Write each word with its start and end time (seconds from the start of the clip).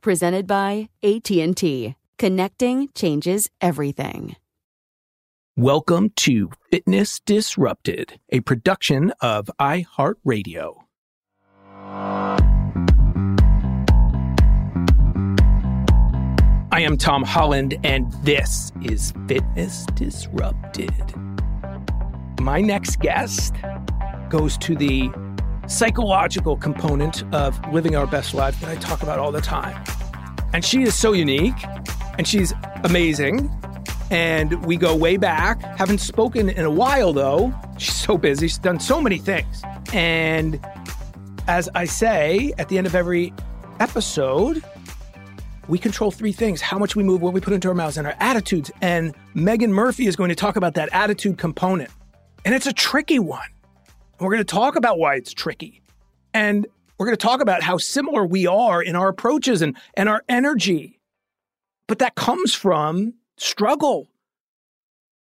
presented 0.00 0.46
by 0.46 0.88
AT&T. 1.02 1.94
Connecting 2.18 2.88
changes 2.94 3.48
everything. 3.60 4.36
Welcome 5.56 6.10
to 6.16 6.50
Fitness 6.70 7.20
Disrupted, 7.20 8.20
a 8.30 8.40
production 8.40 9.12
of 9.20 9.50
iHeartRadio. 9.60 10.76
I 16.70 16.82
am 16.82 16.96
Tom 16.96 17.24
Holland, 17.24 17.76
and 17.82 18.12
this 18.22 18.70
is 18.82 19.12
Fitness 19.26 19.84
Disrupted. 19.94 20.92
My 22.40 22.60
next 22.60 23.00
guest 23.00 23.54
goes 24.28 24.56
to 24.58 24.76
the 24.76 25.10
psychological 25.68 26.56
component 26.56 27.22
of 27.34 27.60
living 27.72 27.94
our 27.94 28.06
best 28.06 28.34
life 28.34 28.58
that 28.60 28.70
I 28.70 28.76
talk 28.76 29.02
about 29.02 29.18
all 29.18 29.30
the 29.30 29.40
time. 29.40 29.82
And 30.52 30.64
she 30.64 30.82
is 30.82 30.94
so 30.94 31.12
unique 31.12 31.62
and 32.16 32.26
she's 32.26 32.52
amazing. 32.84 33.50
And 34.10 34.64
we 34.64 34.76
go 34.76 34.96
way 34.96 35.18
back. 35.18 35.60
Haven't 35.60 35.98
spoken 35.98 36.48
in 36.48 36.64
a 36.64 36.70
while 36.70 37.12
though. 37.12 37.54
She's 37.76 37.94
so 37.94 38.16
busy. 38.16 38.48
She's 38.48 38.58
done 38.58 38.80
so 38.80 39.00
many 39.00 39.18
things. 39.18 39.62
And 39.92 40.58
as 41.46 41.68
I 41.74 41.84
say 41.84 42.52
at 42.58 42.68
the 42.68 42.78
end 42.78 42.86
of 42.86 42.94
every 42.94 43.32
episode, 43.78 44.64
we 45.68 45.78
control 45.78 46.10
three 46.10 46.32
things 46.32 46.62
how 46.62 46.78
much 46.78 46.96
we 46.96 47.02
move, 47.02 47.20
what 47.20 47.34
we 47.34 47.40
put 47.40 47.52
into 47.52 47.68
our 47.68 47.74
mouths, 47.74 47.98
and 47.98 48.06
our 48.06 48.16
attitudes. 48.20 48.70
And 48.80 49.14
Meaghan 49.34 49.68
Murphy 49.68 50.06
is 50.06 50.16
going 50.16 50.30
to 50.30 50.34
talk 50.34 50.56
about 50.56 50.74
that 50.74 50.88
attitude 50.92 51.36
component. 51.36 51.90
And 52.46 52.54
it's 52.54 52.66
a 52.66 52.72
tricky 52.72 53.18
one. 53.18 53.48
We're 54.20 54.32
going 54.32 54.38
to 54.38 54.44
talk 54.44 54.76
about 54.76 54.98
why 54.98 55.14
it's 55.14 55.32
tricky. 55.32 55.80
And 56.34 56.66
we're 56.98 57.06
going 57.06 57.16
to 57.16 57.26
talk 57.26 57.40
about 57.40 57.62
how 57.62 57.78
similar 57.78 58.26
we 58.26 58.46
are 58.46 58.82
in 58.82 58.96
our 58.96 59.08
approaches 59.08 59.62
and, 59.62 59.76
and 59.94 60.08
our 60.08 60.24
energy. 60.28 60.98
But 61.86 62.00
that 62.00 62.16
comes 62.16 62.54
from 62.54 63.14
struggle. 63.36 64.08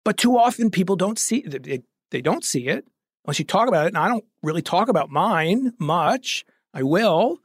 But 0.04 0.16
too 0.16 0.38
often 0.38 0.70
people 0.70 0.94
don't 0.94 1.18
see 1.18 1.40
they, 1.40 1.82
they 2.10 2.20
don't 2.20 2.44
see 2.44 2.68
it 2.68 2.86
unless 3.24 3.40
you 3.40 3.44
talk 3.44 3.68
about 3.68 3.86
it. 3.86 3.88
And 3.88 3.98
I 3.98 4.08
don't 4.08 4.24
really 4.42 4.62
talk 4.62 4.88
about 4.88 5.10
mine 5.10 5.72
much. 5.78 6.44
I 6.72 6.84
will. 6.84 7.38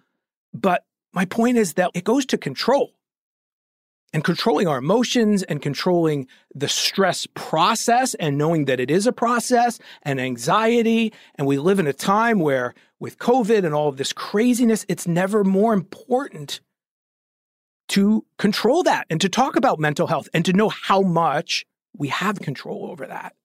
But 0.53 0.85
my 1.13 1.25
point 1.25 1.57
is 1.57 1.73
that 1.73 1.91
it 1.95 2.03
goes 2.03 2.25
to 2.27 2.37
control 2.37 2.93
and 4.13 4.23
controlling 4.23 4.67
our 4.67 4.77
emotions 4.77 5.43
and 5.43 5.61
controlling 5.61 6.27
the 6.53 6.67
stress 6.67 7.27
process 7.33 8.13
and 8.15 8.37
knowing 8.37 8.65
that 8.65 8.79
it 8.79 8.91
is 8.91 9.07
a 9.07 9.13
process 9.13 9.79
and 10.03 10.19
anxiety. 10.19 11.13
And 11.35 11.47
we 11.47 11.57
live 11.57 11.79
in 11.79 11.87
a 11.87 11.93
time 11.93 12.39
where, 12.39 12.73
with 12.99 13.17
COVID 13.17 13.65
and 13.65 13.73
all 13.73 13.87
of 13.87 13.97
this 13.97 14.13
craziness, 14.13 14.85
it's 14.87 15.07
never 15.07 15.43
more 15.43 15.73
important 15.73 16.59
to 17.89 18.25
control 18.37 18.83
that 18.83 19.05
and 19.09 19.19
to 19.21 19.29
talk 19.29 19.55
about 19.55 19.79
mental 19.79 20.07
health 20.07 20.29
and 20.33 20.45
to 20.45 20.53
know 20.53 20.69
how 20.69 21.01
much 21.01 21.65
we 21.97 22.09
have 22.09 22.39
control 22.39 22.89
over 22.89 23.07
that. 23.07 23.35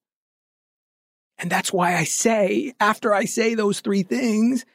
And 1.37 1.49
that's 1.49 1.71
why 1.71 1.95
I 1.95 2.03
say, 2.03 2.73
after 2.79 3.13
I 3.13 3.25
say 3.25 3.55
those 3.55 3.79
three 3.81 4.03
things, 4.03 4.65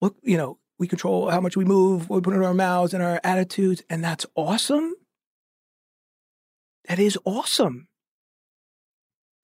look, 0.00 0.16
you 0.22 0.36
know, 0.36 0.58
we 0.78 0.88
control 0.88 1.30
how 1.30 1.40
much 1.40 1.56
we 1.56 1.64
move, 1.64 2.10
what 2.10 2.16
we 2.16 2.22
put 2.22 2.34
in 2.34 2.42
our 2.42 2.52
mouths 2.52 2.92
and 2.92 3.02
our 3.02 3.20
attitudes, 3.22 3.82
and 3.88 4.02
that's 4.02 4.26
awesome. 4.34 4.94
That 6.88 6.98
is 6.98 7.18
awesome. 7.24 7.88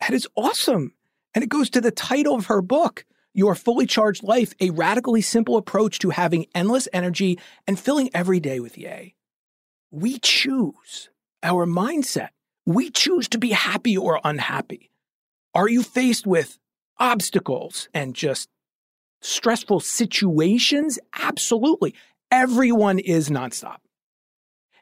That 0.00 0.12
is 0.12 0.26
awesome. 0.36 0.94
And 1.34 1.44
it 1.44 1.50
goes 1.50 1.70
to 1.70 1.80
the 1.80 1.90
title 1.90 2.34
of 2.34 2.46
her 2.46 2.62
book, 2.62 3.04
Your 3.34 3.54
Fully 3.54 3.86
Charged 3.86 4.22
Life 4.22 4.54
A 4.60 4.70
Radically 4.70 5.20
Simple 5.20 5.56
Approach 5.56 5.98
to 6.00 6.10
Having 6.10 6.46
Endless 6.54 6.88
Energy 6.92 7.38
and 7.66 7.78
Filling 7.78 8.10
Every 8.14 8.40
Day 8.40 8.60
with 8.60 8.76
Yay. 8.78 9.14
We 9.90 10.18
choose 10.18 11.10
our 11.42 11.66
mindset. 11.66 12.30
We 12.66 12.90
choose 12.90 13.28
to 13.28 13.38
be 13.38 13.50
happy 13.50 13.96
or 13.96 14.20
unhappy. 14.24 14.90
Are 15.54 15.68
you 15.68 15.82
faced 15.82 16.26
with 16.26 16.58
obstacles 16.98 17.88
and 17.94 18.14
just 18.14 18.48
stressful 19.22 19.80
situations? 19.80 20.98
Absolutely. 21.18 21.94
Everyone 22.30 22.98
is 22.98 23.30
nonstop. 23.30 23.78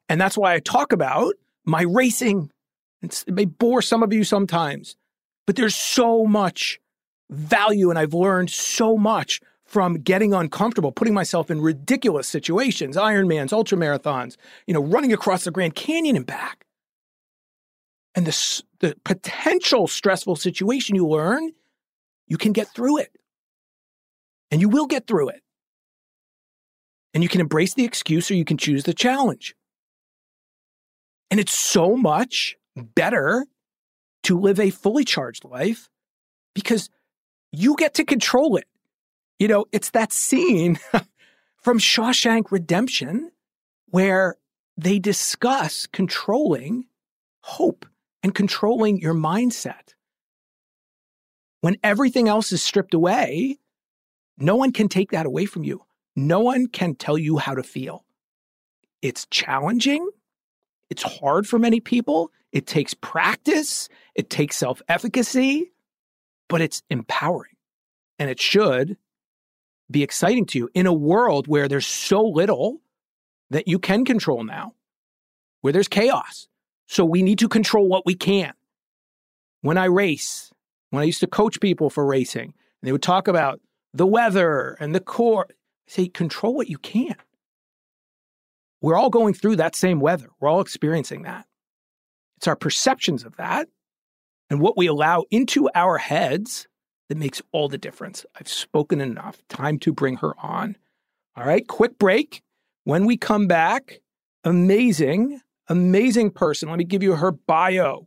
And 0.08 0.20
that's 0.20 0.36
why 0.36 0.54
I 0.54 0.60
talk 0.60 0.92
about 0.92 1.34
my 1.66 1.82
racing. 1.82 2.50
It's, 3.02 3.24
it 3.24 3.34
may 3.34 3.44
bore 3.44 3.82
some 3.82 4.02
of 4.02 4.12
you 4.12 4.24
sometimes, 4.24 4.96
but 5.46 5.56
there's 5.56 5.76
so 5.76 6.24
much 6.24 6.80
value, 7.28 7.90
and 7.90 7.98
I've 7.98 8.14
learned 8.14 8.50
so 8.50 8.96
much 8.96 9.40
from 9.64 9.94
getting 9.94 10.32
uncomfortable, 10.32 10.92
putting 10.92 11.12
myself 11.12 11.50
in 11.50 11.60
ridiculous 11.60 12.28
situations, 12.28 12.96
Ironmans, 12.96 13.52
ultra 13.52 13.76
marathons, 13.76 14.36
you 14.66 14.72
know, 14.72 14.82
running 14.82 15.12
across 15.12 15.44
the 15.44 15.50
Grand 15.50 15.74
Canyon 15.74 16.16
and 16.16 16.24
back. 16.24 16.64
And 18.14 18.26
the, 18.26 18.62
the 18.78 18.96
potential 19.04 19.88
stressful 19.88 20.36
situation 20.36 20.94
you 20.94 21.06
learn, 21.06 21.50
you 22.28 22.38
can 22.38 22.52
get 22.52 22.68
through 22.68 22.98
it. 22.98 23.10
And 24.50 24.60
you 24.60 24.68
will 24.68 24.86
get 24.86 25.06
through 25.06 25.30
it. 25.30 25.42
And 27.12 27.22
you 27.22 27.28
can 27.28 27.40
embrace 27.40 27.74
the 27.74 27.84
excuse 27.84 28.30
or 28.30 28.34
you 28.34 28.44
can 28.44 28.56
choose 28.56 28.84
the 28.84 28.94
challenge. 28.94 29.54
And 31.30 31.40
it's 31.40 31.54
so 31.54 31.96
much 31.96 32.56
better 32.76 33.46
to 34.24 34.38
live 34.38 34.60
a 34.60 34.70
fully 34.70 35.04
charged 35.04 35.44
life 35.44 35.88
because 36.54 36.90
you 37.52 37.76
get 37.76 37.94
to 37.94 38.04
control 38.04 38.56
it. 38.56 38.66
You 39.38 39.48
know, 39.48 39.66
it's 39.72 39.90
that 39.90 40.12
scene 40.12 40.78
from 41.62 41.78
Shawshank 41.78 42.50
Redemption 42.50 43.30
where 43.86 44.36
they 44.76 44.98
discuss 44.98 45.86
controlling 45.86 46.84
hope 47.42 47.86
and 48.22 48.34
controlling 48.34 49.00
your 49.00 49.14
mindset. 49.14 49.94
When 51.60 51.76
everything 51.82 52.28
else 52.28 52.52
is 52.52 52.62
stripped 52.62 52.94
away, 52.94 53.58
no 54.38 54.56
one 54.56 54.72
can 54.72 54.88
take 54.88 55.12
that 55.12 55.26
away 55.26 55.46
from 55.46 55.64
you. 55.64 55.82
No 56.14 56.40
one 56.40 56.66
can 56.66 56.94
tell 56.94 57.18
you 57.18 57.38
how 57.38 57.54
to 57.54 57.62
feel. 57.62 58.04
It's 59.02 59.26
challenging. 59.30 60.08
It's 60.90 61.02
hard 61.02 61.46
for 61.46 61.58
many 61.58 61.80
people. 61.80 62.30
It 62.52 62.66
takes 62.66 62.94
practice. 62.94 63.88
It 64.14 64.30
takes 64.30 64.56
self 64.56 64.80
efficacy, 64.88 65.72
but 66.48 66.60
it's 66.60 66.82
empowering. 66.90 67.56
And 68.18 68.30
it 68.30 68.40
should 68.40 68.96
be 69.90 70.02
exciting 70.02 70.46
to 70.46 70.58
you 70.58 70.68
in 70.74 70.86
a 70.86 70.92
world 70.92 71.46
where 71.48 71.68
there's 71.68 71.86
so 71.86 72.22
little 72.24 72.80
that 73.50 73.68
you 73.68 73.78
can 73.78 74.04
control 74.04 74.42
now, 74.42 74.74
where 75.60 75.72
there's 75.72 75.88
chaos. 75.88 76.48
So 76.86 77.04
we 77.04 77.22
need 77.22 77.38
to 77.40 77.48
control 77.48 77.88
what 77.88 78.06
we 78.06 78.14
can. 78.14 78.52
When 79.60 79.78
I 79.78 79.86
race, 79.86 80.50
when 80.90 81.02
I 81.02 81.06
used 81.06 81.20
to 81.20 81.26
coach 81.26 81.60
people 81.60 81.90
for 81.90 82.06
racing, 82.06 82.44
and 82.44 82.54
they 82.82 82.92
would 82.92 83.02
talk 83.02 83.28
about 83.28 83.60
the 83.92 84.06
weather 84.06 84.76
and 84.78 84.94
the 84.94 85.00
core. 85.00 85.46
I 85.50 85.54
say, 85.88 86.08
control 86.08 86.54
what 86.54 86.68
you 86.68 86.78
can. 86.78 87.16
We're 88.86 88.94
all 88.94 89.10
going 89.10 89.34
through 89.34 89.56
that 89.56 89.74
same 89.74 89.98
weather. 89.98 90.28
We're 90.38 90.48
all 90.48 90.60
experiencing 90.60 91.22
that. 91.22 91.44
It's 92.36 92.46
our 92.46 92.54
perceptions 92.54 93.24
of 93.24 93.34
that 93.34 93.66
and 94.48 94.60
what 94.60 94.76
we 94.76 94.86
allow 94.86 95.24
into 95.28 95.68
our 95.74 95.98
heads 95.98 96.68
that 97.08 97.18
makes 97.18 97.42
all 97.50 97.68
the 97.68 97.78
difference. 97.78 98.24
I've 98.38 98.46
spoken 98.46 99.00
enough. 99.00 99.42
Time 99.48 99.80
to 99.80 99.92
bring 99.92 100.18
her 100.18 100.38
on. 100.38 100.76
All 101.34 101.44
right, 101.44 101.66
quick 101.66 101.98
break. 101.98 102.44
When 102.84 103.06
we 103.06 103.16
come 103.16 103.48
back, 103.48 103.98
amazing, 104.44 105.40
amazing 105.66 106.30
person. 106.30 106.68
Let 106.68 106.78
me 106.78 106.84
give 106.84 107.02
you 107.02 107.16
her 107.16 107.32
bio. 107.32 108.06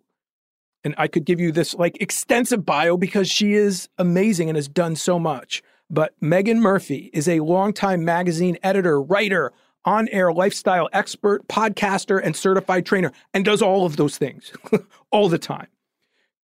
And 0.86 0.96
I 0.98 1.10
could 1.10 1.26
give 1.26 1.42
you 1.42 1.52
this 1.52 1.76
like 1.76 2.02
extensive 2.02 2.66
bio 2.66 2.96
because 2.96 3.30
she 3.30 3.52
is 3.52 3.90
amazing 3.98 4.48
and 4.48 4.56
has 4.56 4.70
done 4.70 4.96
so 4.96 5.20
much. 5.20 5.62
But 5.90 6.18
Meaghan 6.22 6.60
Murphy 6.60 7.10
is 7.12 7.28
a 7.28 7.42
longtime 7.42 8.06
magazine 8.06 8.58
editor, 8.64 9.02
writer, 9.02 9.52
on 9.86 10.08
air 10.10 10.32
lifestyle 10.32 10.90
expert, 10.94 11.48
podcaster, 11.48 12.22
and 12.24 12.36
certified 12.36 12.86
trainer, 12.86 13.12
and 13.34 13.46
does 13.46 13.62
all 13.62 13.86
of 13.86 13.98
those 13.98 14.18
things 14.18 14.52
all 15.12 15.30
the 15.30 15.40
time. 15.40 15.68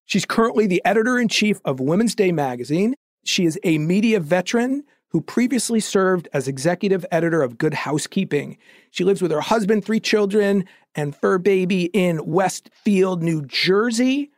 She's 0.06 0.24
currently 0.24 0.66
the 0.66 0.82
editor 0.84 1.18
in 1.18 1.28
chief 1.28 1.60
of 1.64 1.80
Woman's 1.80 2.14
Day 2.14 2.32
magazine. 2.32 2.94
She 3.24 3.44
is 3.44 3.58
a 3.64 3.78
media 3.78 4.20
veteran 4.20 4.84
who 5.08 5.20
previously 5.20 5.80
served 5.80 6.28
as 6.32 6.48
executive 6.48 7.06
editor 7.12 7.42
of 7.42 7.56
Good 7.56 7.72
Housekeeping. 7.72 8.58
She 8.90 9.04
lives 9.04 9.22
with 9.22 9.30
her 9.30 9.40
husband, 9.40 9.84
three 9.84 10.00
children, 10.00 10.64
and 10.94 11.14
fur 11.14 11.38
baby 11.38 11.84
in 11.92 12.26
Westfield, 12.26 13.22
New 13.22 13.44
Jersey. 13.46 14.30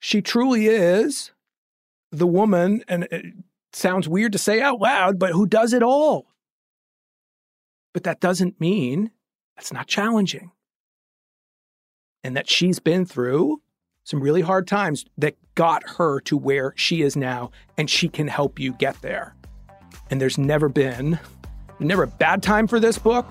She 0.00 0.20
truly 0.20 0.66
is 0.66 1.30
the 2.10 2.26
woman, 2.26 2.82
and 2.88 3.04
it 3.10 3.24
sounds 3.72 4.08
weird 4.08 4.32
to 4.32 4.38
say 4.38 4.60
out 4.60 4.80
loud, 4.80 5.18
but 5.18 5.30
who 5.30 5.46
does 5.46 5.72
it 5.72 5.82
all. 5.82 6.26
But 7.96 8.04
that 8.04 8.20
doesn't 8.20 8.60
mean 8.60 9.10
that's 9.56 9.72
not 9.72 9.86
challenging. 9.86 10.50
And 12.22 12.36
that 12.36 12.46
she's 12.46 12.78
been 12.78 13.06
through 13.06 13.62
some 14.04 14.20
really 14.20 14.42
hard 14.42 14.68
times 14.68 15.06
that 15.16 15.34
got 15.54 15.82
her 15.96 16.20
to 16.20 16.36
where 16.36 16.74
she 16.76 17.00
is 17.00 17.16
now, 17.16 17.52
and 17.78 17.88
she 17.88 18.10
can 18.10 18.28
help 18.28 18.58
you 18.58 18.74
get 18.74 19.00
there. 19.00 19.34
And 20.10 20.20
there's 20.20 20.36
never 20.36 20.68
been, 20.68 21.18
never 21.80 22.02
a 22.02 22.06
bad 22.06 22.42
time 22.42 22.66
for 22.66 22.78
this 22.78 22.98
book, 22.98 23.26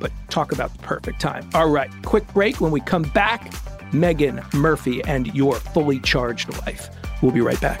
but 0.00 0.12
talk 0.28 0.52
about 0.52 0.70
the 0.74 0.80
perfect 0.80 1.18
time. 1.18 1.48
All 1.54 1.70
right, 1.70 1.90
quick 2.04 2.30
break. 2.34 2.60
When 2.60 2.72
we 2.72 2.80
come 2.82 3.04
back, 3.04 3.52
Meaghan 3.90 4.52
Murphy 4.52 5.02
and 5.04 5.34
your 5.34 5.54
fully 5.54 5.98
charged 6.00 6.50
life. 6.66 6.90
We'll 7.22 7.32
be 7.32 7.40
right 7.40 7.60
back. 7.62 7.80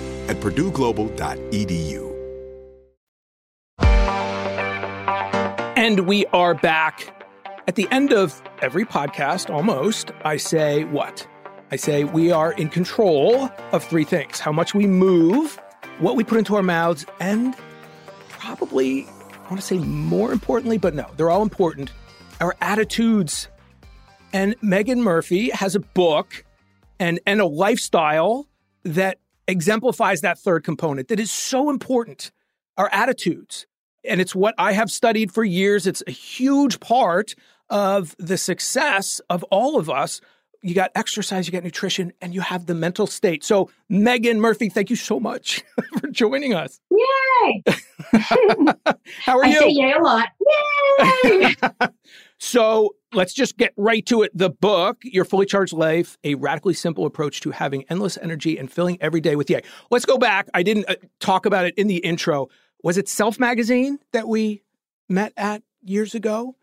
at 0.31 0.37
purdueglobal.edu. 0.37 2.07
And 5.75 6.07
we 6.07 6.25
are 6.27 6.53
back. 6.53 7.25
At 7.67 7.75
the 7.75 7.87
end 7.91 8.13
of 8.13 8.41
every 8.61 8.85
podcast, 8.85 9.53
almost, 9.53 10.11
I 10.23 10.37
say 10.37 10.85
what? 10.85 11.27
I 11.69 11.75
say 11.75 12.05
we 12.05 12.31
are 12.31 12.53
in 12.53 12.69
control 12.69 13.49
of 13.73 13.83
three 13.83 14.05
things 14.05 14.39
how 14.39 14.53
much 14.53 14.73
we 14.73 14.87
move, 14.87 15.59
what 15.99 16.15
we 16.15 16.23
put 16.23 16.37
into 16.37 16.55
our 16.55 16.63
mouths, 16.63 17.05
and 17.19 17.53
probably, 18.29 19.05
I 19.33 19.49
want 19.49 19.57
to 19.57 19.61
say 19.61 19.79
more 19.79 20.31
importantly, 20.31 20.77
but 20.77 20.95
no, 20.95 21.07
they're 21.17 21.29
all 21.29 21.41
important, 21.41 21.91
our 22.39 22.55
attitudes. 22.61 23.49
And 24.31 24.57
Meaghan 24.61 24.99
Murphy 24.99 25.49
has 25.49 25.75
a 25.75 25.81
book 25.81 26.45
and, 26.99 27.19
and 27.25 27.41
a 27.41 27.45
lifestyle 27.45 28.47
that 28.83 29.17
exemplifies 29.47 30.21
that 30.21 30.39
third 30.39 30.63
component 30.63 31.07
that 31.09 31.19
is 31.19 31.31
so 31.31 31.69
important 31.69 32.31
our 32.77 32.89
attitudes. 32.91 33.67
And 34.03 34.19
it's 34.19 34.33
what 34.33 34.55
I 34.57 34.71
have 34.73 34.89
studied 34.89 35.31
for 35.31 35.43
years. 35.43 35.85
It's 35.85 36.01
a 36.07 36.11
huge 36.11 36.79
part 36.79 37.35
of 37.69 38.15
the 38.17 38.37
success 38.37 39.21
of 39.29 39.43
all 39.45 39.77
of 39.77 39.89
us. 39.89 40.21
You 40.63 40.75
got 40.75 40.91
exercise, 40.95 41.47
you 41.47 41.53
got 41.53 41.63
nutrition, 41.63 42.13
and 42.21 42.33
you 42.33 42.41
have 42.41 42.65
the 42.67 42.75
mental 42.75 43.07
state. 43.07 43.43
So, 43.43 43.69
Meaghan 43.91 44.37
Murphy, 44.37 44.69
thank 44.69 44.89
you 44.91 44.95
so 44.95 45.19
much 45.19 45.63
for 45.99 46.07
joining 46.07 46.53
us. 46.53 46.79
Yay! 46.91 47.63
How 49.23 49.37
are 49.39 49.45
I 49.45 49.49
you? 49.49 49.59
say 49.59 49.69
yay 49.69 49.93
a 49.93 50.01
lot. 50.03 50.29
Yay! 51.23 51.55
So 52.43 52.95
let's 53.13 53.33
just 53.35 53.55
get 53.57 53.71
right 53.77 54.03
to 54.07 54.23
it. 54.23 54.31
The 54.33 54.49
book, 54.49 54.97
Your 55.03 55.25
Fully 55.25 55.45
Charged 55.45 55.73
Life, 55.73 56.17
a 56.23 56.33
radically 56.33 56.73
simple 56.73 57.05
approach 57.05 57.39
to 57.41 57.51
having 57.51 57.85
endless 57.87 58.17
energy 58.17 58.57
and 58.57 58.69
filling 58.69 58.97
every 58.99 59.21
day 59.21 59.35
with 59.35 59.47
yay. 59.47 59.61
Let's 59.91 60.05
go 60.05 60.17
back. 60.17 60.49
I 60.55 60.63
didn't 60.63 60.89
uh, 60.89 60.95
talk 61.19 61.45
about 61.45 61.67
it 61.67 61.75
in 61.77 61.85
the 61.85 61.97
intro. 61.97 62.47
Was 62.83 62.97
it 62.97 63.07
Self 63.07 63.39
Magazine 63.39 63.99
that 64.11 64.27
we 64.27 64.63
met 65.07 65.33
at 65.37 65.61
years 65.83 66.15
ago? 66.15 66.55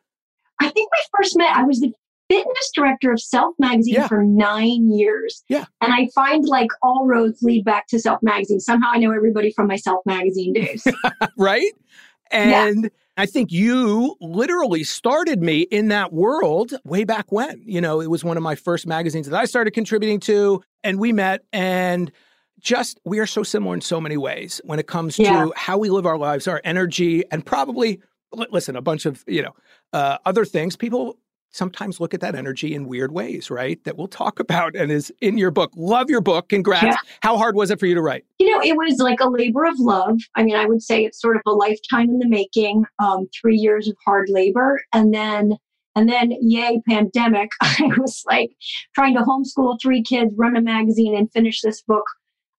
I 0.61 0.68
think 0.68 0.90
we 0.90 0.99
first 1.16 1.38
met, 1.38 1.56
I 1.56 1.62
was 1.62 1.78
the 1.80 1.92
fitness 2.28 2.73
director 2.75 3.12
of 3.12 3.20
Self 3.20 3.54
Magazine 3.61 3.94
Yeah. 3.94 4.08
for 4.08 4.25
nine 4.25 4.90
years. 4.90 5.44
Yeah. 5.47 5.66
And 5.80 5.92
I 5.94 6.08
find 6.12 6.44
like 6.44 6.70
all 6.82 7.06
roads 7.06 7.40
lead 7.42 7.64
back 7.64 7.87
to 7.90 8.00
Self 8.00 8.20
Magazine. 8.20 8.58
Somehow 8.58 8.88
I 8.94 8.99
know 8.99 9.12
everybody 9.12 9.52
from 9.52 9.68
my 9.68 9.76
Self 9.76 10.04
Magazine 10.04 10.54
days. 10.54 10.85
right? 11.38 11.70
And 12.32 12.90
I 13.18 13.26
think 13.26 13.50
you 13.50 14.16
literally 14.20 14.84
started 14.84 15.42
me 15.42 15.62
in 15.62 15.88
that 15.88 16.12
world 16.12 16.72
way 16.84 17.02
back 17.02 17.32
when. 17.32 17.60
You 17.66 17.80
know, 17.80 18.00
it 18.00 18.06
was 18.08 18.22
one 18.22 18.37
of 18.37 18.44
my 18.44 18.54
first 18.54 18.87
magazines 18.87 19.28
that 19.28 19.37
I 19.37 19.44
started 19.44 19.72
contributing 19.72 20.20
to, 20.20 20.62
and 20.84 21.00
we 21.00 21.12
met 21.12 21.42
and 21.52 22.12
just 22.60 23.00
we 23.04 23.18
are 23.18 23.26
so 23.26 23.42
similar 23.42 23.75
in 23.75 23.80
so 23.80 24.00
many 24.00 24.16
ways 24.16 24.60
when 24.64 24.78
it 24.78 24.87
comes 24.87 25.18
Yeah. 25.18 25.46
to 25.46 25.52
how 25.56 25.78
we 25.78 25.90
live 25.90 26.06
our 26.06 26.16
lives, 26.16 26.46
our 26.46 26.60
energy, 26.64 27.25
and 27.32 27.44
probably 27.44 28.00
listen, 28.50 28.76
a 28.76 28.82
bunch 28.82 29.04
of, 29.04 29.25
you 29.26 29.42
know, 29.42 29.52
uh, 29.92 30.18
other 30.25 30.44
things. 30.44 30.76
People 30.76 31.18
sometimes 31.50 32.00
look 32.00 32.14
at 32.14 32.20
that 32.20 32.34
energy 32.34 32.74
in 32.74 32.86
weird 32.86 33.12
ways, 33.12 33.50
right? 33.50 33.82
That 33.84 33.96
we'll 33.96 34.08
talk 34.08 34.40
about 34.40 34.76
and 34.76 34.90
is 34.90 35.12
in 35.20 35.38
your 35.38 35.50
book. 35.50 35.72
Love 35.76 36.10
your 36.10 36.20
book. 36.20 36.48
Congrats. 36.48 36.84
Yeah. 36.84 36.96
How 37.22 37.36
hard 37.36 37.54
was 37.54 37.70
it 37.70 37.80
for 37.80 37.86
you 37.86 37.94
to 37.94 38.02
write? 38.02 38.24
you 38.38 38.50
know, 38.50 38.62
it 38.62 38.76
was 38.76 38.98
like 38.98 39.20
a 39.20 39.28
labor 39.28 39.64
of 39.64 39.78
love. 39.78 40.18
I 40.36 40.42
mean, 40.42 40.56
I 40.56 40.66
would 40.66 40.82
say 40.82 41.04
it's 41.04 41.20
sort 41.20 41.36
of 41.36 41.42
a 41.46 41.52
lifetime 41.52 42.08
in 42.08 42.18
the 42.18 42.28
making, 42.28 42.84
um, 42.98 43.28
three 43.38 43.56
years 43.56 43.88
of 43.88 43.96
hard 44.04 44.28
labor. 44.30 44.80
And 44.92 45.12
then, 45.12 45.56
and 45.96 46.08
then, 46.08 46.32
yay, 46.40 46.80
pandemic. 46.88 47.50
I 47.60 47.90
was 47.98 48.22
like 48.26 48.52
trying 48.94 49.14
to 49.14 49.22
homeschool 49.22 49.78
three 49.82 50.02
kids, 50.02 50.32
run 50.36 50.56
a 50.56 50.62
magazine, 50.62 51.16
and 51.16 51.30
finish 51.32 51.60
this 51.60 51.82
book 51.82 52.04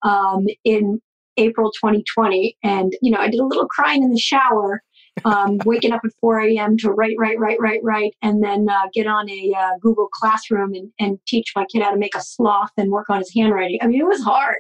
um, 0.04 0.46
in 0.66 1.00
April 1.38 1.72
2020. 1.72 2.58
And, 2.64 2.94
you 3.02 3.12
know, 3.12 3.20
I 3.20 3.30
did 3.30 3.40
a 3.40 3.46
little 3.46 3.68
crying 3.68 4.04
in 4.04 4.12
the 4.12 4.20
shower, 4.20 4.84
um, 5.26 5.60
waking 5.66 5.92
up 5.92 6.02
at 6.04 6.12
4 6.22 6.40
a.m. 6.42 6.78
to 6.78 6.92
write, 6.92 7.16
write, 7.18 7.40
write, 7.40 7.60
write, 7.60 7.80
write, 7.84 8.16
and 8.22 8.44
then 8.44 8.68
uh, 8.70 8.88
get 8.94 9.08
on 9.08 9.30
a 9.30 9.54
uh, 9.58 9.72
Google 9.82 10.08
Classroom 10.08 10.74
and, 10.74 10.92
and 11.00 11.20
teach 11.28 11.54
my 11.56 11.66
kid 11.66 11.82
how 11.82 11.92
to 11.92 11.98
make 11.98 12.16
a 12.16 12.22
sloth 12.22 12.72
and 12.78 12.92
work 12.92 13.10
on 13.10 13.20
his 13.20 13.32
handwriting. 13.34 13.80
I 13.82 13.88
mean, 13.88 14.02
it 14.02 14.08
was 14.08 14.22
hard. 14.24 14.58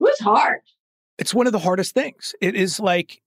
It 0.00 0.04
was 0.04 0.18
hard. 0.18 0.60
it's 1.18 1.34
one 1.34 1.46
of 1.46 1.52
the 1.52 1.58
hardest 1.58 1.94
things. 1.94 2.34
It 2.40 2.54
is 2.54 2.80
like, 2.80 3.20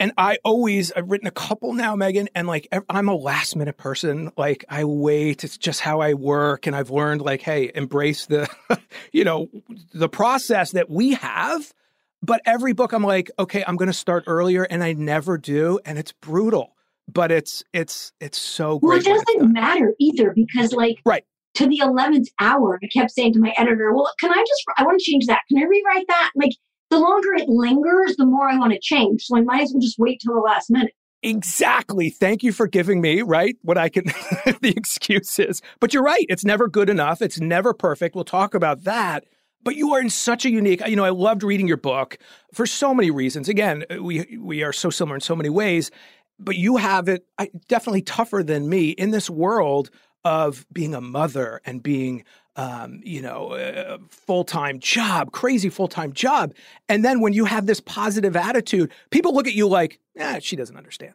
and 0.00 0.12
I 0.16 0.38
always, 0.44 0.92
I've 0.92 1.10
written 1.10 1.26
a 1.26 1.32
couple 1.32 1.72
now, 1.72 1.96
Meaghan, 1.96 2.28
and 2.34 2.46
like, 2.46 2.68
I'm 2.88 3.08
a 3.08 3.14
last 3.14 3.56
minute 3.56 3.76
person. 3.76 4.30
Like, 4.36 4.64
I 4.68 4.84
wait. 4.84 5.42
It's 5.42 5.58
just 5.58 5.80
how 5.80 6.00
I 6.00 6.14
work. 6.14 6.66
And 6.66 6.76
I've 6.76 6.90
learned, 6.90 7.20
like, 7.22 7.42
hey, 7.42 7.72
embrace 7.74 8.26
the, 8.26 8.48
you 9.12 9.24
know, 9.24 9.48
the 9.92 10.08
process 10.08 10.72
that 10.72 10.88
we 10.88 11.14
have. 11.14 11.72
But 12.22 12.40
every 12.46 12.72
book, 12.72 12.92
I'm 12.92 13.04
like, 13.04 13.30
okay, 13.38 13.64
I'm 13.66 13.76
going 13.76 13.88
to 13.88 13.92
start 13.92 14.24
earlier. 14.26 14.64
And 14.64 14.82
I 14.82 14.92
never 14.92 15.38
do. 15.38 15.78
And 15.84 15.98
it's 15.98 16.12
brutal, 16.12 16.74
but 17.12 17.30
it's, 17.30 17.62
it's, 17.72 18.12
it's 18.20 18.40
so 18.40 18.80
Well, 18.82 18.98
it 18.98 19.04
doesn't 19.04 19.52
matter 19.52 19.94
either 20.00 20.32
because, 20.34 20.72
like, 20.72 20.98
Right. 21.04 21.24
to 21.54 21.66
the 21.66 21.78
11th 21.78 22.26
hour, 22.40 22.78
I 22.82 22.86
kept 22.88 23.12
saying 23.12 23.34
to 23.34 23.40
my 23.40 23.54
editor, 23.56 23.92
Well, 23.94 24.10
can 24.20 24.30
I 24.30 24.44
just, 24.46 24.64
I 24.76 24.82
want 24.82 24.98
to 24.98 25.04
change 25.04 25.26
that. 25.26 25.42
Can 25.48 25.58
I 25.58 25.66
rewrite 25.66 26.06
that? 26.08 26.30
Like, 26.34 26.52
the 26.90 26.98
longer 26.98 27.34
it 27.34 27.48
lingers, 27.48 28.16
the 28.16 28.26
more 28.26 28.48
I 28.48 28.56
want 28.56 28.72
to 28.72 28.80
change. 28.80 29.22
So 29.24 29.36
I 29.36 29.42
might 29.42 29.62
as 29.62 29.72
well 29.72 29.80
just 29.80 29.98
wait 29.98 30.20
till 30.20 30.34
the 30.34 30.40
last 30.40 30.70
minute. 30.70 30.92
Exactly. 31.22 32.10
Thank 32.10 32.42
you 32.42 32.52
for 32.52 32.66
giving 32.66 33.00
me, 33.00 33.22
right, 33.22 33.56
what 33.62 33.76
I 33.76 33.88
can, 33.88 34.04
the 34.60 34.72
excuses. 34.76 35.60
But 35.80 35.92
you're 35.92 36.02
right. 36.02 36.24
It's 36.28 36.44
never 36.44 36.68
good 36.68 36.88
enough. 36.88 37.20
It's 37.20 37.40
never 37.40 37.74
perfect. 37.74 38.14
We'll 38.14 38.24
talk 38.24 38.54
about 38.54 38.84
that. 38.84 39.24
But 39.62 39.76
you 39.76 39.92
are 39.92 40.00
in 40.00 40.08
such 40.08 40.44
a 40.44 40.50
unique, 40.50 40.86
you 40.86 40.96
know, 40.96 41.04
I 41.04 41.10
loved 41.10 41.42
reading 41.42 41.68
your 41.68 41.76
book 41.76 42.16
for 42.54 42.64
so 42.64 42.94
many 42.94 43.10
reasons. 43.10 43.48
Again, 43.48 43.84
we, 44.00 44.38
we 44.40 44.62
are 44.62 44.72
so 44.72 44.88
similar 44.88 45.16
in 45.16 45.20
so 45.20 45.36
many 45.36 45.50
ways, 45.50 45.90
but 46.38 46.56
you 46.56 46.76
have 46.76 47.08
it 47.08 47.26
I, 47.38 47.50
definitely 47.66 48.02
tougher 48.02 48.42
than 48.42 48.68
me 48.68 48.90
in 48.90 49.10
this 49.10 49.28
world 49.28 49.90
of 50.24 50.64
being 50.72 50.94
a 50.94 51.00
mother 51.00 51.60
and 51.64 51.82
being, 51.82 52.24
um, 52.56 53.00
you 53.04 53.20
know, 53.20 53.54
a 53.54 53.98
full 54.10 54.44
time 54.44 54.78
job, 54.78 55.32
crazy 55.32 55.70
full 55.70 55.88
time 55.88 56.12
job. 56.12 56.54
And 56.88 57.04
then 57.04 57.20
when 57.20 57.32
you 57.32 57.44
have 57.44 57.66
this 57.66 57.80
positive 57.80 58.36
attitude, 58.36 58.92
people 59.10 59.34
look 59.34 59.46
at 59.46 59.54
you 59.54 59.68
like, 59.68 59.98
eh, 60.16 60.38
she 60.40 60.56
doesn't 60.56 60.76
understand. 60.76 61.14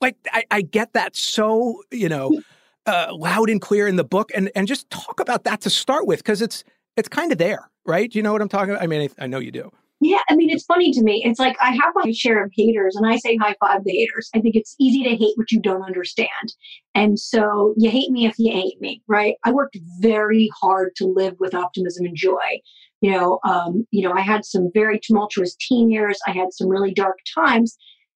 Like, 0.00 0.16
I, 0.32 0.44
I 0.50 0.60
get 0.62 0.94
that 0.94 1.16
so, 1.16 1.82
you 1.90 2.08
know, 2.08 2.40
uh, 2.86 3.08
loud 3.12 3.48
and 3.48 3.60
clear 3.60 3.86
in 3.86 3.96
the 3.96 4.04
book. 4.04 4.30
And, 4.34 4.50
and 4.54 4.66
just 4.66 4.90
talk 4.90 5.20
about 5.20 5.44
that 5.44 5.60
to 5.62 5.70
start 5.70 6.06
with, 6.06 6.18
because 6.18 6.42
it's, 6.42 6.64
it's 6.96 7.08
kind 7.08 7.32
of 7.32 7.38
there, 7.38 7.70
right? 7.84 8.10
Do 8.10 8.18
you 8.18 8.22
know 8.22 8.32
what 8.32 8.42
I'm 8.42 8.48
talking 8.48 8.70
about? 8.70 8.82
I 8.82 8.86
mean, 8.86 9.08
I, 9.18 9.24
I 9.24 9.26
know 9.26 9.38
you 9.38 9.50
do. 9.50 9.70
Yeah, 10.00 10.20
I 10.28 10.36
mean, 10.36 10.50
it's 10.50 10.64
funny 10.64 10.92
to 10.92 11.02
me. 11.02 11.22
It's 11.24 11.38
like 11.38 11.56
I 11.62 11.70
have 11.70 11.94
my 11.94 12.10
share 12.10 12.44
of 12.44 12.52
haters, 12.54 12.94
and 12.94 13.06
I 13.06 13.16
say 13.16 13.36
high 13.36 13.54
five 13.60 13.84
the 13.84 13.92
haters. 13.92 14.28
I 14.34 14.40
think 14.40 14.54
it's 14.54 14.74
easy 14.78 15.02
to 15.04 15.16
hate 15.16 15.36
what 15.36 15.50
you 15.50 15.60
don't 15.60 15.82
understand. 15.82 16.52
And 16.94 17.18
so 17.18 17.74
you 17.78 17.90
hate 17.90 18.10
me 18.10 18.26
if 18.26 18.34
you 18.38 18.52
hate 18.52 18.80
me, 18.80 19.02
right? 19.08 19.36
I 19.44 19.52
worked 19.52 19.78
very 20.00 20.50
hard 20.60 20.94
to 20.96 21.06
live 21.06 21.36
with 21.38 21.54
optimism 21.54 22.04
and 22.04 22.16
joy. 22.16 22.60
You 23.00 23.12
know, 23.12 23.38
um, 23.48 23.86
you 23.92 24.06
know, 24.06 24.12
I 24.12 24.20
had 24.20 24.44
some 24.44 24.70
very 24.74 25.00
tumultuous 25.00 25.56
teen 25.58 25.90
years. 25.90 26.18
I 26.26 26.32
had 26.32 26.52
some 26.52 26.68
really 26.68 26.92
dark 26.92 27.16
times, 27.34 27.76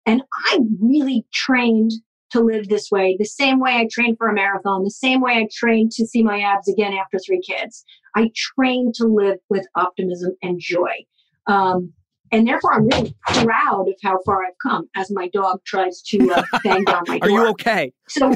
and 0.06 0.22
I 0.46 0.60
really 0.80 1.26
trained 1.34 1.92
to 2.34 2.40
live 2.40 2.68
this 2.68 2.90
way, 2.90 3.16
the 3.18 3.24
same 3.24 3.60
way 3.60 3.76
I 3.76 3.88
trained 3.90 4.18
for 4.18 4.28
a 4.28 4.34
marathon, 4.34 4.82
the 4.82 4.90
same 4.90 5.20
way 5.20 5.34
I 5.34 5.48
trained 5.52 5.92
to 5.92 6.06
see 6.06 6.22
my 6.22 6.40
abs 6.40 6.68
again 6.68 6.92
after 6.92 7.18
three 7.18 7.40
kids. 7.40 7.84
I 8.16 8.30
trained 8.34 8.94
to 8.96 9.06
live 9.06 9.38
with 9.48 9.66
optimism 9.76 10.32
and 10.42 10.58
joy. 10.58 10.90
Um, 11.46 11.92
and 12.32 12.48
therefore, 12.48 12.74
I'm 12.74 12.88
really 12.88 13.14
proud 13.26 13.88
of 13.88 13.94
how 14.02 14.18
far 14.26 14.44
I've 14.44 14.58
come 14.60 14.88
as 14.96 15.12
my 15.12 15.28
dog 15.28 15.60
tries 15.64 16.02
to 16.08 16.32
uh, 16.32 16.42
bang 16.64 16.82
down 16.84 17.04
my 17.06 17.20
door. 17.20 17.28
Are 17.28 17.32
you 17.32 17.46
okay? 17.50 17.92
So, 18.08 18.34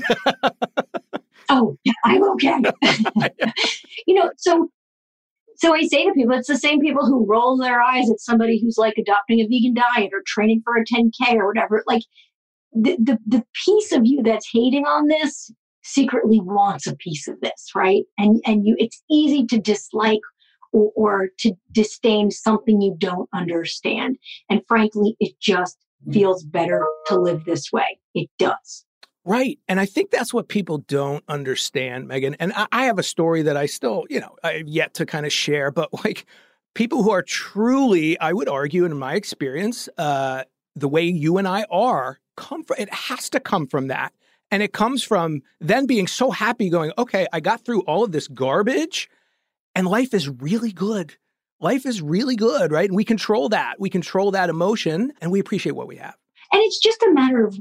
oh, 1.49 1.76
yeah, 1.83 1.93
I'm 2.05 2.23
okay. 2.31 2.62
you 4.07 4.14
know, 4.14 4.31
so 4.37 4.71
so 5.57 5.75
I 5.75 5.83
say 5.88 6.05
to 6.05 6.12
people, 6.12 6.37
it's 6.37 6.47
the 6.47 6.57
same 6.57 6.81
people 6.81 7.05
who 7.05 7.26
roll 7.26 7.57
their 7.57 7.81
eyes 7.81 8.09
at 8.09 8.21
somebody 8.21 8.61
who's 8.61 8.78
like 8.78 8.95
adopting 8.97 9.40
a 9.40 9.49
vegan 9.49 9.75
diet 9.75 10.11
or 10.12 10.23
training 10.25 10.62
for 10.64 10.76
a 10.76 10.85
10k 10.85 11.35
or 11.35 11.49
whatever. 11.49 11.83
Like 11.85 12.02
the 12.73 12.97
the, 12.99 13.19
the 13.27 13.45
piece 13.65 13.93
of 13.93 14.03
you 14.05 14.23
that's 14.23 14.49
hating 14.53 14.85
on 14.85 15.07
this 15.09 15.51
secretly 15.83 16.41
wants 16.41 16.87
a 16.87 16.97
piece 16.97 17.29
of 17.29 17.41
this, 17.41 17.71
right? 17.75 18.05
And 18.19 18.41
and 18.47 18.67
you, 18.67 18.77
it's 18.79 19.03
easy 19.11 19.47
to 19.47 19.59
dislike 19.59 20.21
or, 20.73 20.93
or 20.97 21.29
to 21.39 21.53
disdain 21.73 22.31
something 22.31 22.81
you 22.81 22.95
don't 22.99 23.29
understand. 23.33 24.17
And 24.51 24.61
frankly, 24.69 25.17
it 25.21 25.39
just 25.41 25.79
feels 26.13 26.45
better 26.45 26.85
to 27.07 27.19
live 27.19 27.45
this 27.45 27.73
way. 27.73 27.99
It 28.15 28.29
does. 28.39 28.85
Right. 29.25 29.59
And 29.69 29.79
I 29.79 29.85
think 29.85 30.11
that's 30.11 30.33
what 30.33 30.49
people 30.49 30.79
don't 30.79 31.23
understand, 31.29 32.09
Meaghan. 32.09 32.37
And 32.39 32.53
I, 32.55 32.67
I 32.73 32.85
have 32.85 32.99
a 32.99 33.03
story 33.03 33.43
that 33.43 33.57
I 33.57 33.67
still, 33.67 34.07
you 34.09 34.21
know, 34.21 34.37
I 34.43 34.53
have 34.55 34.69
yet 34.69 34.95
to 34.95 35.07
kind 35.07 35.27
of 35.27 35.33
share, 35.33 35.71
but 35.71 35.93
like 36.05 36.25
people 36.75 37.03
who 37.03 37.11
are 37.11 37.23
truly, 37.23 38.19
I 38.21 38.33
would 38.33 38.49
argue, 38.49 38.85
in 38.85 38.97
my 38.97 39.15
experience, 39.15 39.89
uh, 39.99 40.45
the 40.77 40.89
way 40.89 41.03
you 41.03 41.37
and 41.39 41.49
I 41.49 41.67
are, 41.71 42.21
come 42.38 42.64
from 42.64 42.76
it 42.78 42.92
has 42.92 43.28
to 43.30 43.40
come 43.40 43.66
from 43.66 43.88
that. 43.88 44.12
And 44.50 44.62
it 44.62 44.73
comes 44.73 45.02
from 45.02 45.42
then 45.61 45.87
being 45.87 46.07
so 46.07 46.30
happy, 46.30 46.71
going, 46.71 46.92
okay, 46.97 47.26
I 47.33 47.40
got 47.40 47.64
through 47.64 47.83
all 47.83 48.02
of 48.02 48.12
this 48.12 48.28
garbage 48.28 49.11
and 49.75 49.87
life 49.87 50.14
is 50.14 50.28
really 50.28 50.73
good. 50.73 51.14
Life 51.61 51.85
is 51.85 52.00
really 52.00 52.37
good, 52.37 52.73
right? 52.73 52.88
And 52.88 52.97
we 52.97 53.04
control 53.04 53.49
that. 53.50 53.78
We 53.78 53.90
control 53.90 54.30
that 54.30 54.49
emotion 54.49 55.12
and 55.21 55.30
we 55.30 55.40
appreciate 55.40 55.73
what 55.73 55.88
we 55.88 55.97
have. 55.97 56.16
And 56.52 56.62
it's 56.62 56.78
just 56.78 57.02
a 57.02 57.11
matter 57.12 57.45
of 57.45 57.59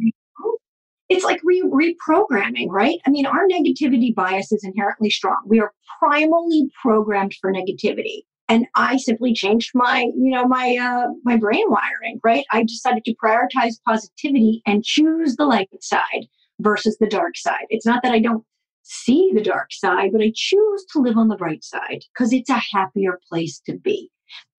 it's 1.09 1.23
like 1.23 1.41
re- 1.43 1.63
reprogramming, 1.63 2.69
right? 2.69 2.99
I 3.05 3.09
mean, 3.09 3.25
our 3.25 3.47
negativity 3.47 4.13
bias 4.13 4.51
is 4.51 4.63
inherently 4.63 5.09
strong. 5.09 5.41
We 5.45 5.59
are 5.59 5.73
primally 6.01 6.69
programmed 6.81 7.33
for 7.39 7.51
negativity. 7.51 8.23
And 8.49 8.65
I 8.75 8.97
simply 8.97 9.33
changed 9.33 9.71
my, 9.73 10.05
you 10.15 10.31
know, 10.31 10.45
my 10.47 10.77
uh, 10.77 11.11
my 11.23 11.35
brain 11.35 11.65
wiring, 11.67 12.19
right? 12.23 12.45
I 12.51 12.63
decided 12.63 13.03
to 13.05 13.15
prioritize 13.21 13.75
positivity 13.85 14.61
and 14.65 14.85
choose 14.85 15.35
the 15.35 15.45
light 15.45 15.69
side 15.81 16.27
versus 16.59 16.97
the 16.99 17.07
dark 17.07 17.37
side. 17.37 17.65
It's 17.69 17.85
not 17.85 18.03
that 18.03 18.13
I 18.13 18.19
don't 18.19 18.45
see 18.83 19.31
the 19.33 19.43
dark 19.43 19.73
side, 19.73 20.11
but 20.13 20.21
I 20.21 20.31
choose 20.33 20.85
to 20.93 20.99
live 20.99 21.17
on 21.17 21.27
the 21.27 21.35
bright 21.35 21.63
side 21.63 22.03
because 22.13 22.31
it's 22.31 22.49
a 22.49 22.61
happier 22.73 23.19
place 23.29 23.59
to 23.65 23.77
be. 23.77 24.09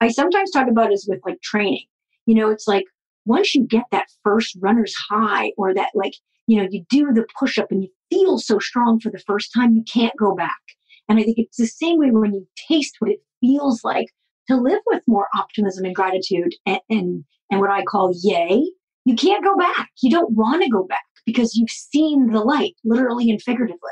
I 0.00 0.08
sometimes 0.08 0.50
talk 0.50 0.68
about 0.68 0.92
it 0.92 1.00
with 1.08 1.20
like 1.24 1.40
training. 1.40 1.86
You 2.26 2.34
know, 2.34 2.50
it's 2.50 2.68
like 2.68 2.84
once 3.24 3.54
you 3.54 3.66
get 3.66 3.84
that 3.90 4.08
first 4.22 4.56
runner's 4.60 4.94
high 5.10 5.52
or 5.56 5.72
that 5.72 5.90
like 5.94 6.12
you 6.48 6.56
know, 6.56 6.68
you 6.70 6.84
do 6.88 7.12
the 7.12 7.26
push 7.38 7.58
up 7.58 7.70
and 7.70 7.82
you 7.82 7.90
feel 8.10 8.38
so 8.38 8.58
strong 8.58 8.98
for 8.98 9.10
the 9.10 9.22
first 9.26 9.52
time, 9.54 9.74
you 9.74 9.84
can't 9.84 10.16
go 10.18 10.34
back. 10.34 10.58
And 11.08 11.18
I 11.18 11.22
think 11.22 11.38
it's 11.38 11.58
the 11.58 11.66
same 11.66 11.98
way 11.98 12.10
when 12.10 12.34
you 12.34 12.46
taste 12.68 12.96
what 12.98 13.10
it 13.10 13.20
feels 13.40 13.82
like 13.84 14.06
to 14.48 14.56
live 14.56 14.80
with 14.86 15.02
more 15.06 15.28
optimism 15.36 15.84
and 15.84 15.94
gratitude 15.94 16.54
and, 16.66 16.80
and, 16.88 17.24
and 17.50 17.60
what 17.60 17.70
I 17.70 17.82
call 17.82 18.12
yay. 18.22 18.62
You 19.04 19.14
can't 19.14 19.44
go 19.44 19.56
back. 19.56 19.88
You 20.02 20.10
don't 20.10 20.32
want 20.32 20.62
to 20.62 20.70
go 20.70 20.84
back 20.84 21.02
because 21.24 21.54
you've 21.54 21.70
seen 21.70 22.30
the 22.30 22.40
light, 22.40 22.74
literally 22.84 23.30
and 23.30 23.40
figuratively. 23.40 23.90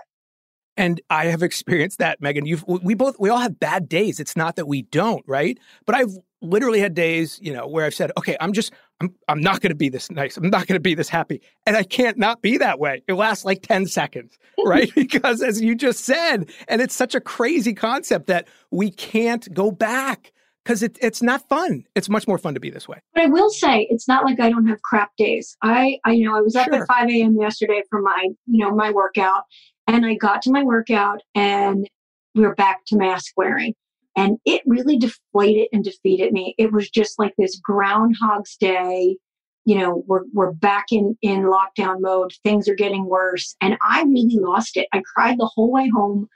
And 0.76 1.00
I 1.08 1.26
have 1.26 1.42
experienced 1.42 1.98
that, 1.98 2.20
Meaghan. 2.20 2.46
You've 2.46 2.64
we 2.66 2.94
both 2.94 3.18
we 3.18 3.30
all 3.30 3.38
have 3.38 3.58
bad 3.58 3.88
days. 3.88 4.20
It's 4.20 4.36
not 4.36 4.56
that 4.56 4.68
we 4.68 4.82
don't, 4.82 5.24
right? 5.26 5.58
But 5.86 5.94
I've 5.94 6.18
literally 6.48 6.80
had 6.80 6.94
days, 6.94 7.38
you 7.42 7.52
know, 7.52 7.66
where 7.66 7.84
I've 7.84 7.94
said, 7.94 8.12
okay, 8.18 8.36
I'm 8.40 8.52
just 8.52 8.72
I'm 9.00 9.14
I'm 9.28 9.40
not 9.40 9.60
going 9.60 9.70
to 9.70 9.76
be 9.76 9.88
this 9.88 10.10
nice. 10.10 10.36
I'm 10.36 10.50
not 10.50 10.66
going 10.66 10.76
to 10.76 10.80
be 10.80 10.94
this 10.94 11.08
happy. 11.08 11.40
And 11.66 11.76
I 11.76 11.82
can't 11.82 12.16
not 12.16 12.42
be 12.42 12.56
that 12.58 12.78
way. 12.78 13.02
It 13.06 13.14
lasts 13.14 13.44
like 13.44 13.62
10 13.62 13.86
seconds, 13.86 14.38
right? 14.64 14.90
because 14.94 15.42
as 15.42 15.60
you 15.60 15.74
just 15.74 16.04
said, 16.04 16.50
and 16.68 16.80
it's 16.80 16.94
such 16.94 17.14
a 17.14 17.20
crazy 17.20 17.74
concept 17.74 18.26
that 18.26 18.48
we 18.70 18.90
can't 18.90 19.52
go 19.52 19.70
back 19.70 20.32
because 20.64 20.82
it, 20.82 20.98
it's 21.00 21.22
not 21.22 21.48
fun. 21.48 21.84
It's 21.94 22.08
much 22.08 22.26
more 22.26 22.38
fun 22.38 22.54
to 22.54 22.60
be 22.60 22.70
this 22.70 22.88
way. 22.88 22.98
But 23.14 23.24
I 23.24 23.26
will 23.26 23.50
say, 23.50 23.86
it's 23.88 24.08
not 24.08 24.24
like 24.24 24.40
I 24.40 24.50
don't 24.50 24.66
have 24.66 24.82
crap 24.82 25.10
days. 25.16 25.56
I, 25.62 25.98
I 26.04 26.12
you 26.12 26.28
know, 26.28 26.36
I 26.36 26.40
was 26.40 26.56
up 26.56 26.64
sure. 26.64 26.82
at 26.82 26.88
5 26.88 27.08
a.m. 27.08 27.36
yesterday 27.38 27.82
for 27.88 28.00
my, 28.00 28.28
you 28.46 28.64
know, 28.64 28.74
my 28.74 28.90
workout, 28.90 29.44
and 29.86 30.04
I 30.04 30.14
got 30.14 30.42
to 30.42 30.50
my 30.50 30.64
workout, 30.64 31.20
and 31.36 31.88
we 32.34 32.42
were 32.42 32.54
back 32.56 32.80
to 32.88 32.96
mask 32.96 33.32
wearing. 33.36 33.74
And 34.16 34.38
it 34.44 34.62
really 34.66 34.96
deflated 34.98 35.68
and 35.72 35.84
defeated 35.84 36.32
me. 36.32 36.54
It 36.58 36.72
was 36.72 36.88
just 36.88 37.18
like 37.18 37.34
this 37.36 37.60
Groundhog's 37.60 38.56
Day. 38.56 39.16
You 39.64 39.78
know, 39.78 40.04
we're, 40.06 40.22
we're 40.32 40.52
back 40.52 40.86
in, 40.90 41.16
in 41.22 41.42
lockdown 41.42 42.00
mode. 42.00 42.32
Things 42.42 42.68
are 42.68 42.74
getting 42.74 43.06
worse. 43.06 43.56
And 43.60 43.76
I 43.86 44.02
really 44.04 44.38
lost 44.38 44.76
it. 44.76 44.86
I 44.92 45.02
cried 45.14 45.38
the 45.38 45.50
whole 45.52 45.70
way 45.70 45.88
home 45.88 46.28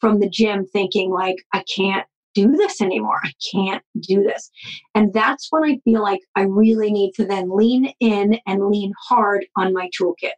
from 0.00 0.18
the 0.18 0.28
gym 0.28 0.66
thinking 0.66 1.10
like, 1.10 1.36
I 1.52 1.62
can't 1.74 2.06
do 2.34 2.52
this 2.52 2.80
anymore. 2.80 3.18
I 3.22 3.32
can't 3.52 3.82
do 4.00 4.22
this. 4.22 4.50
And 4.94 5.12
that's 5.12 5.48
when 5.50 5.64
I 5.64 5.78
feel 5.84 6.02
like 6.02 6.20
I 6.36 6.42
really 6.42 6.90
need 6.90 7.12
to 7.14 7.26
then 7.26 7.54
lean 7.54 7.92
in 8.00 8.38
and 8.46 8.68
lean 8.68 8.92
hard 9.08 9.44
on 9.56 9.72
my 9.72 9.88
toolkit. 10.00 10.32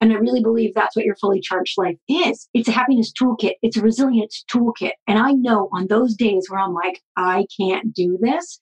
And 0.00 0.12
I 0.12 0.16
really 0.16 0.42
believe 0.42 0.74
that's 0.74 0.94
what 0.94 1.04
your 1.04 1.16
fully 1.16 1.40
charged 1.40 1.74
life 1.76 1.96
is. 2.08 2.48
It's 2.54 2.68
a 2.68 2.72
happiness 2.72 3.12
toolkit. 3.12 3.54
It's 3.62 3.76
a 3.76 3.82
resilience 3.82 4.44
toolkit. 4.52 4.92
And 5.06 5.18
I 5.18 5.32
know 5.32 5.68
on 5.72 5.88
those 5.88 6.14
days 6.14 6.46
where 6.48 6.60
I'm 6.60 6.74
like, 6.74 7.00
I 7.16 7.46
can't 7.58 7.92
do 7.92 8.16
this, 8.20 8.60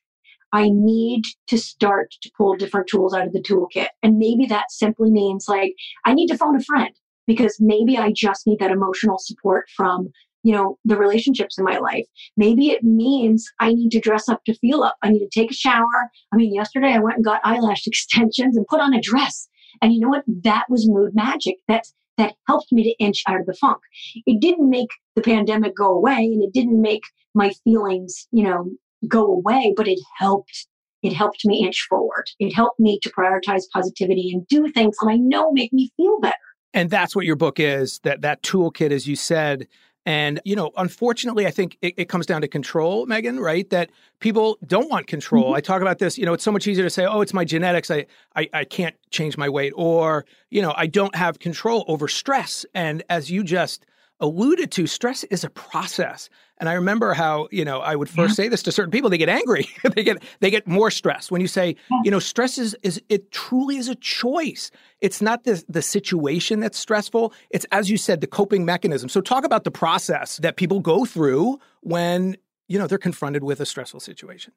I 0.52 0.70
need 0.70 1.24
to 1.48 1.58
start 1.58 2.12
to 2.22 2.30
pull 2.37 2.56
different 2.56 2.88
tools 2.88 3.12
out 3.12 3.26
of 3.26 3.32
the 3.32 3.42
toolkit. 3.42 3.88
And 4.02 4.18
maybe 4.18 4.46
that 4.46 4.70
simply 4.70 5.11
means 5.11 5.46
like, 5.48 5.74
I 6.06 6.14
need 6.14 6.28
to 6.28 6.38
phone 6.38 6.56
a 6.56 6.62
friend 6.62 6.94
because 7.26 7.58
maybe 7.61 7.98
I 7.98 8.12
just 8.12 8.46
need 8.46 8.61
that 8.61 8.70
emotional 8.70 9.18
support 9.18 9.66
from 9.76 10.11
you 10.42 10.52
know 10.52 10.78
the 10.84 10.96
relationships 10.96 11.58
in 11.58 11.64
my 11.64 11.78
life 11.78 12.06
maybe 12.37 12.70
it 12.70 12.84
means 12.84 13.50
i 13.58 13.72
need 13.72 13.90
to 13.90 13.98
dress 13.98 14.28
up 14.28 14.44
to 14.44 14.54
feel 14.54 14.84
up 14.84 14.94
i 15.02 15.08
need 15.08 15.18
to 15.18 15.40
take 15.40 15.50
a 15.50 15.54
shower 15.54 16.11
i 16.32 16.37
mean 16.37 16.54
yesterday 16.54 16.92
i 16.92 17.00
went 17.00 17.16
and 17.16 17.24
got 17.24 17.40
eyelash 17.42 17.84
extensions 17.87 18.56
and 18.56 18.66
put 18.68 18.80
on 18.80 18.94
a 18.94 19.00
dress 19.00 19.48
and 19.82 19.92
you 19.92 20.00
know 20.00 20.08
what? 20.08 20.24
That 20.26 20.64
was 20.68 20.88
mood 20.88 21.14
magic. 21.14 21.56
That 21.68 21.84
that 22.18 22.34
helped 22.46 22.72
me 22.72 22.82
to 22.84 23.04
inch 23.04 23.22
out 23.28 23.40
of 23.40 23.46
the 23.46 23.54
funk. 23.54 23.78
It 24.26 24.40
didn't 24.40 24.70
make 24.70 24.88
the 25.14 25.22
pandemic 25.22 25.76
go 25.76 25.92
away 25.92 26.16
and 26.16 26.42
it 26.42 26.52
didn't 26.52 26.80
make 26.80 27.02
my 27.34 27.52
feelings, 27.64 28.26
you 28.32 28.44
know, 28.44 28.70
go 29.06 29.26
away, 29.26 29.74
but 29.76 29.86
it 29.86 30.00
helped 30.18 30.66
it 31.02 31.12
helped 31.12 31.44
me 31.44 31.64
inch 31.64 31.86
forward. 31.88 32.24
It 32.38 32.54
helped 32.54 32.80
me 32.80 32.98
to 33.02 33.10
prioritize 33.10 33.64
positivity 33.72 34.32
and 34.32 34.46
do 34.48 34.68
things 34.72 34.96
that 35.00 35.08
I 35.08 35.16
know 35.16 35.52
make 35.52 35.72
me 35.72 35.92
feel 35.96 36.18
better. 36.20 36.34
And 36.74 36.90
that's 36.90 37.14
what 37.14 37.26
your 37.26 37.36
book 37.36 37.60
is, 37.60 38.00
that 38.00 38.22
that 38.22 38.42
toolkit 38.42 38.90
as 38.90 39.06
you 39.06 39.16
said 39.16 39.68
and, 40.06 40.40
you 40.44 40.54
know, 40.54 40.70
unfortunately, 40.76 41.48
I 41.48 41.50
think 41.50 41.76
it, 41.82 41.94
it, 41.96 42.08
comes 42.08 42.26
down 42.26 42.40
to 42.42 42.48
control, 42.48 43.08
Meaghan, 43.08 43.40
right? 43.40 43.68
That 43.70 43.90
people 44.20 44.56
don't 44.64 44.88
want 44.88 45.08
control. 45.08 45.46
Mm-hmm. 45.46 45.56
I 45.56 45.60
talk 45.60 45.82
about 45.82 45.98
this, 45.98 46.16
you 46.16 46.24
know, 46.24 46.32
it's 46.32 46.44
so 46.44 46.52
much 46.52 46.68
easier 46.68 46.84
to 46.84 46.90
say, 46.90 47.04
oh, 47.04 47.22
it's 47.22 47.34
my 47.34 47.44
genetics. 47.44 47.90
I, 47.90 48.06
I, 48.36 48.48
I 48.52 48.64
can't 48.64 48.94
change 49.10 49.36
my 49.36 49.48
weight. 49.48 49.72
Or, 49.74 50.24
you 50.48 50.62
know, 50.62 50.72
I 50.76 50.86
don't 50.86 51.14
have 51.16 51.40
control 51.40 51.84
over 51.88 52.06
stress. 52.06 52.64
And 52.72 53.02
as 53.10 53.32
you 53.32 53.42
just 53.42 53.84
alluded 54.20 54.70
to, 54.72 54.87
stress 54.87 55.24
is 55.24 55.44
a 55.44 55.50
process. 55.50 56.29
And 56.59 56.68
I 56.68 56.72
remember 56.74 57.12
how, 57.12 57.48
you 57.50 57.64
know, 57.64 57.81
I 57.81 57.96
would 57.96 58.09
first 58.09 58.31
yeah. 58.38 58.44
say 58.44 58.48
this 58.48 58.62
to 58.62 58.72
certain 58.72 58.90
people, 58.90 59.11
they 59.11 59.18
get 59.18 59.29
angry. 59.29 59.68
they 59.94 60.02
get 60.02 60.22
they 60.40 60.50
get 60.50 60.66
more 60.66 60.90
stress. 60.90 61.31
When 61.31 61.40
you 61.40 61.48
say, 61.48 61.76
yeah. 61.90 62.00
you 62.05 62.11
know, 62.11 62.18
stress 62.18 62.57
is 62.57 62.74
is 62.83 63.00
it 63.09 63.31
truly 63.31 63.76
is 63.76 63.88
a 63.88 63.94
choice. 63.96 64.70
It's 65.00 65.20
not 65.20 65.44
the 65.44 65.62
the 65.68 65.83
situation 65.83 66.61
that's 66.61 66.79
stressful. 66.79 67.35
It's 67.50 67.66
as 67.72 67.90
you 67.90 67.98
said, 67.98 68.22
the 68.22 68.26
coping 68.26 68.64
mechanism. 68.64 69.09
So 69.11 69.20
talk 69.20 69.44
about 69.44 69.64
the 69.64 69.70
process 69.70 70.38
that 70.38 70.57
people 70.57 70.81
go 70.81 71.05
through 71.05 71.59
when, 71.83 72.37
you 72.68 72.79
know, 72.79 72.87
they're 72.87 72.96
confronted 72.96 73.44
with 73.44 73.61
a 73.61 73.66
stressful 73.66 74.00
situation. 74.00 74.55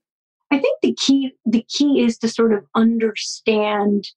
I 0.52 0.60
think 0.60 0.80
the 0.82 0.94
key 0.94 1.34
the 1.46 1.66
key 1.68 2.02
is 2.02 2.18
to 2.20 2.30
sort 2.30 2.54
of 2.54 2.66
understand 2.76 4.10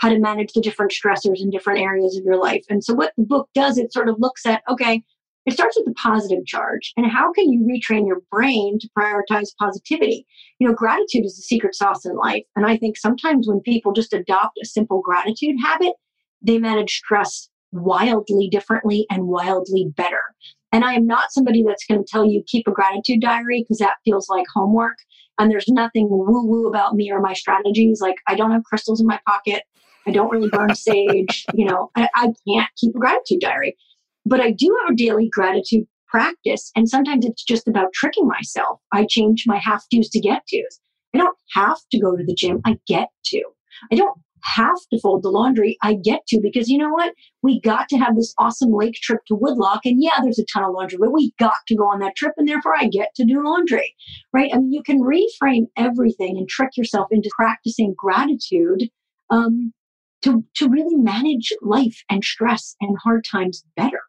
how 0.00 0.08
to 0.08 0.18
manage 0.18 0.52
the 0.52 0.60
different 0.60 0.92
stressors 0.92 1.40
in 1.40 1.50
different 1.50 1.80
areas 1.80 2.16
of 2.16 2.24
your 2.24 2.38
life. 2.38 2.64
And 2.68 2.82
so 2.82 2.94
what 2.94 3.12
the 3.16 3.24
book 3.24 3.48
does, 3.54 3.78
it 3.78 3.92
sort 3.92 4.08
of 4.08 4.16
looks 4.18 4.46
at, 4.46 4.62
okay, 4.68 5.02
it 5.46 5.52
starts 5.52 5.76
with 5.76 5.86
the 5.86 5.94
positive 5.94 6.44
charge. 6.46 6.92
And 6.96 7.06
how 7.06 7.32
can 7.32 7.50
you 7.50 7.60
retrain 7.60 8.06
your 8.06 8.20
brain 8.30 8.78
to 8.78 8.88
prioritize 8.98 9.54
positivity? 9.58 10.26
You 10.58 10.68
know, 10.68 10.74
gratitude 10.74 11.24
is 11.24 11.36
the 11.36 11.42
secret 11.42 11.74
sauce 11.74 12.04
in 12.04 12.16
life. 12.16 12.44
And 12.56 12.66
I 12.66 12.76
think 12.76 12.96
sometimes 12.96 13.46
when 13.46 13.60
people 13.60 13.92
just 13.92 14.12
adopt 14.12 14.58
a 14.62 14.66
simple 14.66 15.00
gratitude 15.00 15.56
habit, 15.62 15.92
they 16.42 16.58
manage 16.58 16.90
stress 16.90 17.48
wildly 17.72 18.48
differently 18.48 19.06
and 19.10 19.28
wildly 19.28 19.92
better. 19.96 20.22
And 20.72 20.84
I 20.84 20.94
am 20.94 21.06
not 21.06 21.32
somebody 21.32 21.62
that's 21.62 21.84
going 21.84 22.02
to 22.02 22.10
tell 22.10 22.24
you 22.24 22.42
keep 22.46 22.66
a 22.68 22.72
gratitude 22.72 23.20
diary 23.20 23.62
because 23.62 23.78
that 23.78 23.96
feels 24.04 24.28
like 24.28 24.46
homework. 24.54 24.96
And 25.38 25.50
there's 25.50 25.68
nothing 25.68 26.08
woo 26.10 26.46
woo 26.46 26.68
about 26.68 26.94
me 26.94 27.10
or 27.10 27.20
my 27.20 27.32
strategies. 27.32 28.00
Like 28.00 28.16
I 28.28 28.34
don't 28.34 28.52
have 28.52 28.64
crystals 28.64 29.00
in 29.00 29.06
my 29.06 29.18
pocket. 29.26 29.62
I 30.06 30.10
don't 30.10 30.30
really 30.30 30.48
burn 30.48 30.74
sage. 30.74 31.44
You 31.54 31.66
know, 31.66 31.90
I, 31.96 32.08
I 32.14 32.32
can't 32.48 32.70
keep 32.76 32.94
a 32.94 32.98
gratitude 32.98 33.40
diary. 33.40 33.76
But 34.26 34.40
I 34.40 34.50
do 34.50 34.76
have 34.82 34.92
a 34.92 34.96
daily 34.96 35.28
gratitude 35.28 35.86
practice. 36.08 36.70
And 36.74 36.88
sometimes 36.88 37.24
it's 37.24 37.44
just 37.44 37.68
about 37.68 37.92
tricking 37.92 38.26
myself. 38.26 38.80
I 38.92 39.06
change 39.08 39.44
my 39.46 39.58
have 39.58 39.82
to's 39.92 40.10
to 40.10 40.20
get 40.20 40.42
to's. 40.52 40.80
I 41.14 41.18
don't 41.18 41.36
have 41.54 41.78
to 41.92 42.00
go 42.00 42.16
to 42.16 42.24
the 42.24 42.34
gym. 42.34 42.60
I 42.64 42.76
get 42.86 43.08
to. 43.26 43.42
I 43.90 43.96
don't 43.96 44.18
have 44.42 44.78
to 44.92 45.00
fold 45.00 45.22
the 45.22 45.30
laundry. 45.30 45.76
I 45.82 45.94
get 45.94 46.26
to 46.28 46.40
because 46.42 46.68
you 46.68 46.78
know 46.78 46.90
what? 46.90 47.14
We 47.42 47.60
got 47.60 47.88
to 47.90 47.98
have 47.98 48.16
this 48.16 48.34
awesome 48.38 48.72
lake 48.72 48.94
trip 48.94 49.20
to 49.26 49.34
Woodloch. 49.34 49.80
And 49.84 50.02
yeah, 50.02 50.18
there's 50.22 50.38
a 50.38 50.44
ton 50.52 50.64
of 50.64 50.72
laundry, 50.72 50.98
but 50.98 51.12
we 51.12 51.32
got 51.38 51.54
to 51.68 51.76
go 51.76 51.84
on 51.84 52.00
that 52.00 52.16
trip. 52.16 52.32
And 52.36 52.48
therefore 52.48 52.74
I 52.76 52.88
get 52.88 53.14
to 53.16 53.24
do 53.24 53.42
laundry, 53.44 53.94
right? 54.32 54.50
I 54.52 54.58
mean, 54.58 54.72
you 54.72 54.82
can 54.82 55.00
reframe 55.00 55.66
everything 55.76 56.38
and 56.38 56.48
trick 56.48 56.76
yourself 56.76 57.08
into 57.10 57.30
practicing 57.36 57.94
gratitude 57.96 58.88
um, 59.30 59.72
to, 60.22 60.44
to 60.56 60.68
really 60.68 60.96
manage 60.96 61.52
life 61.62 62.02
and 62.10 62.22
stress 62.24 62.76
and 62.80 62.96
hard 63.02 63.24
times 63.24 63.64
better. 63.76 64.00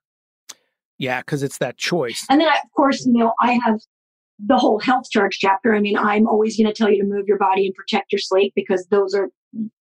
Yeah, 0.98 1.22
because 1.22 1.42
it's 1.42 1.58
that 1.58 1.78
choice. 1.78 2.26
And 2.30 2.40
then, 2.40 2.48
I, 2.48 2.56
of 2.56 2.72
course, 2.76 3.06
you 3.06 3.14
know, 3.14 3.34
I 3.42 3.54
have 3.66 3.80
the 4.46 4.58
whole 4.58 4.80
health 4.80 5.10
charge 5.10 5.38
chapter. 5.40 5.74
I 5.74 5.80
mean, 5.80 5.98
I'm 5.98 6.28
always 6.28 6.58
going 6.58 6.68
to 6.68 6.74
tell 6.74 6.92
you 6.92 7.02
to 7.02 7.08
move 7.08 7.26
your 7.28 7.38
body 7.38 7.66
and 7.66 7.76
protect 7.76 8.12
your 8.12 8.20
sleep 8.20 8.54
because 8.56 8.86
those 8.92 9.16
are 9.16 9.30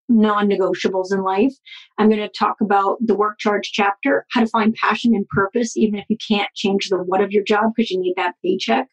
non 0.09 0.49
negotiables 0.49 1.12
in 1.12 1.23
life. 1.23 1.55
I'm 1.99 2.09
going 2.09 2.21
to 2.21 2.29
talk 2.29 2.57
about 2.61 2.99
the 3.01 3.14
work 3.14 3.38
charge 3.38 3.71
chapter, 3.73 4.27
how 4.31 4.40
to 4.40 4.47
find 4.47 4.75
passion 4.75 5.14
and 5.14 5.29
purpose, 5.29 5.77
even 5.77 5.99
if 5.99 6.07
you 6.09 6.16
can't 6.27 6.49
change 6.55 6.88
the 6.88 6.99
what 6.99 7.21
of 7.21 7.33
your 7.33 7.45
job 7.45 7.73
because 7.77 7.90
you 7.90 8.01
need 8.01 8.14
that 8.16 8.35
paycheck. 8.45 8.88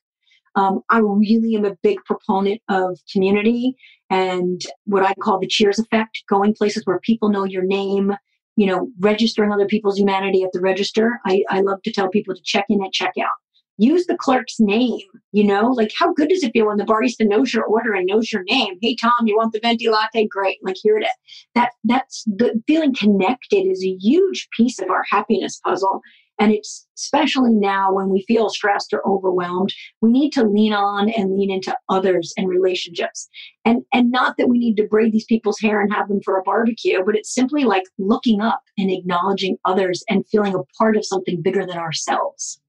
Um, 0.56 0.82
I 0.90 1.00
really 1.00 1.56
am 1.56 1.66
a 1.66 1.76
big 1.84 1.98
proponent 2.06 2.62
of 2.70 3.00
community 3.12 3.76
and 4.10 4.62
what 4.86 5.04
I 5.04 5.14
call 5.16 5.40
the 5.40 5.48
cheers 5.48 5.80
effect, 5.80 6.24
going 6.30 6.54
places 6.54 6.84
where 6.86 7.00
people 7.00 7.30
know 7.30 7.44
your 7.44 7.64
name, 7.64 8.14
you 8.56 8.66
know, 8.66 8.90
registering 9.00 9.52
other 9.52 9.68
people's 9.68 10.00
humanity 10.00 10.44
at 10.44 10.52
the 10.54 10.62
register. 10.62 11.20
I, 11.26 11.44
I 11.50 11.62
love 11.62 11.82
to 11.84 11.92
tell 11.92 12.10
people 12.10 12.34
to 12.34 12.42
check 12.44 12.66
in 12.70 12.84
at 12.84 12.92
checkout 12.94 13.36
use 13.78 14.06
the 14.08 14.18
clerk's 14.18 14.60
name. 14.60 15.00
You 15.32 15.44
know, 15.44 15.70
like 15.70 15.92
how 15.98 16.14
good 16.14 16.30
does 16.30 16.44
it 16.44 16.52
feel 16.52 16.68
when 16.68 16.78
the 16.78 16.84
barista 16.84 17.28
knows 17.28 17.54
your 17.54 17.64
order 17.66 17.94
and 17.94 18.06
knows 18.06 18.32
your 18.32 18.44
name? 18.44 18.78
Hey 18.82 18.96
Tom, 19.00 19.26
you 19.28 19.38
want 19.38 19.54
the 19.54 19.60
venti 19.62 19.88
latte? 19.90 20.28
Great. 20.28 20.58
Like 20.64 20.76
here 20.82 20.98
it 20.98 21.04
is. 21.04 21.46
That 21.56 21.72
that's 21.84 22.24
the 22.26 22.62
feeling 22.68 22.94
connected 22.96 23.68
is 23.68 23.84
a 23.84 23.98
huge 24.00 24.48
piece 24.56 24.80
of 24.80 24.90
our 24.90 25.04
happiness 25.10 25.60
puzzle. 25.64 26.02
And 26.40 26.52
it's 26.52 26.88
especially 26.98 27.54
now 27.54 27.94
when 27.94 28.10
we 28.10 28.24
feel 28.28 28.50
stressed 28.50 28.94
or 28.94 29.08
overwhelmed, 29.08 29.74
we 30.02 30.12
need 30.12 30.32
to 30.32 30.44
lean 30.44 30.74
on 30.74 31.10
and 31.10 31.36
lean 31.36 31.52
into 31.52 31.76
others 31.90 32.34
and 32.38 32.48
relationships. 32.48 33.28
And 33.66 33.84
and 33.94 34.12
not 34.12 34.36
that 34.38 34.50
we 34.50 34.60
need 34.60 34.76
to 34.78 34.88
braid 34.88 35.14
these 35.14 35.26
people's 35.26 35.60
hair 35.60 35.82
and 35.82 35.94
have 35.94 36.08
them 36.08 36.22
for 36.24 36.38
a 36.38 36.44
barbecue, 36.44 37.04
but 37.06 37.16
it's 37.16 37.34
simply 37.34 37.64
like 37.64 37.84
looking 37.98 38.42
up 38.42 38.62
and 38.78 38.92
acknowledging 38.92 39.58
others 39.66 40.04
and 40.10 40.28
feeling 40.28 40.56
a 40.56 40.64
part 40.78 40.96
of 40.96 41.06
something 41.06 41.42
bigger 41.42 41.66
than 41.66 41.78
ourselves 41.78 42.60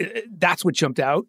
uh, 0.00 0.06
that's 0.38 0.64
what 0.64 0.74
jumped 0.74 1.00
out 1.00 1.26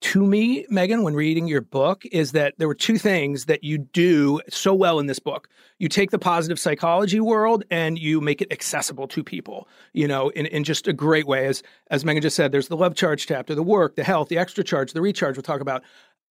to 0.00 0.24
me, 0.24 0.66
Meaghan, 0.70 1.02
when 1.02 1.14
reading 1.14 1.46
your 1.46 1.62
book, 1.62 2.04
is 2.12 2.32
that 2.32 2.54
there 2.58 2.68
were 2.68 2.74
two 2.74 2.98
things 2.98 3.46
that 3.46 3.64
you 3.64 3.78
do 3.78 4.40
so 4.50 4.74
well 4.74 4.98
in 4.98 5.06
this 5.06 5.18
book. 5.18 5.48
You 5.78 5.88
take 5.88 6.10
the 6.10 6.18
positive 6.18 6.58
psychology 6.58 7.20
world 7.20 7.64
and 7.70 7.98
you 7.98 8.20
make 8.20 8.42
it 8.42 8.52
accessible 8.52 9.08
to 9.08 9.24
people, 9.24 9.66
you 9.92 10.06
know, 10.06 10.28
in, 10.30 10.46
in 10.46 10.62
just 10.62 10.86
a 10.86 10.92
great 10.92 11.26
way. 11.26 11.46
As 11.46 11.62
as 11.90 12.04
Meaghan 12.04 12.22
just 12.22 12.36
said, 12.36 12.52
there's 12.52 12.68
the 12.68 12.76
love 12.76 12.94
charge 12.94 13.26
chapter, 13.26 13.54
the 13.54 13.62
work, 13.62 13.96
the 13.96 14.04
health, 14.04 14.28
the 14.28 14.38
extra 14.38 14.62
charge, 14.62 14.92
the 14.92 15.00
recharge 15.00 15.36
we'll 15.36 15.42
talk 15.42 15.60
about. 15.60 15.82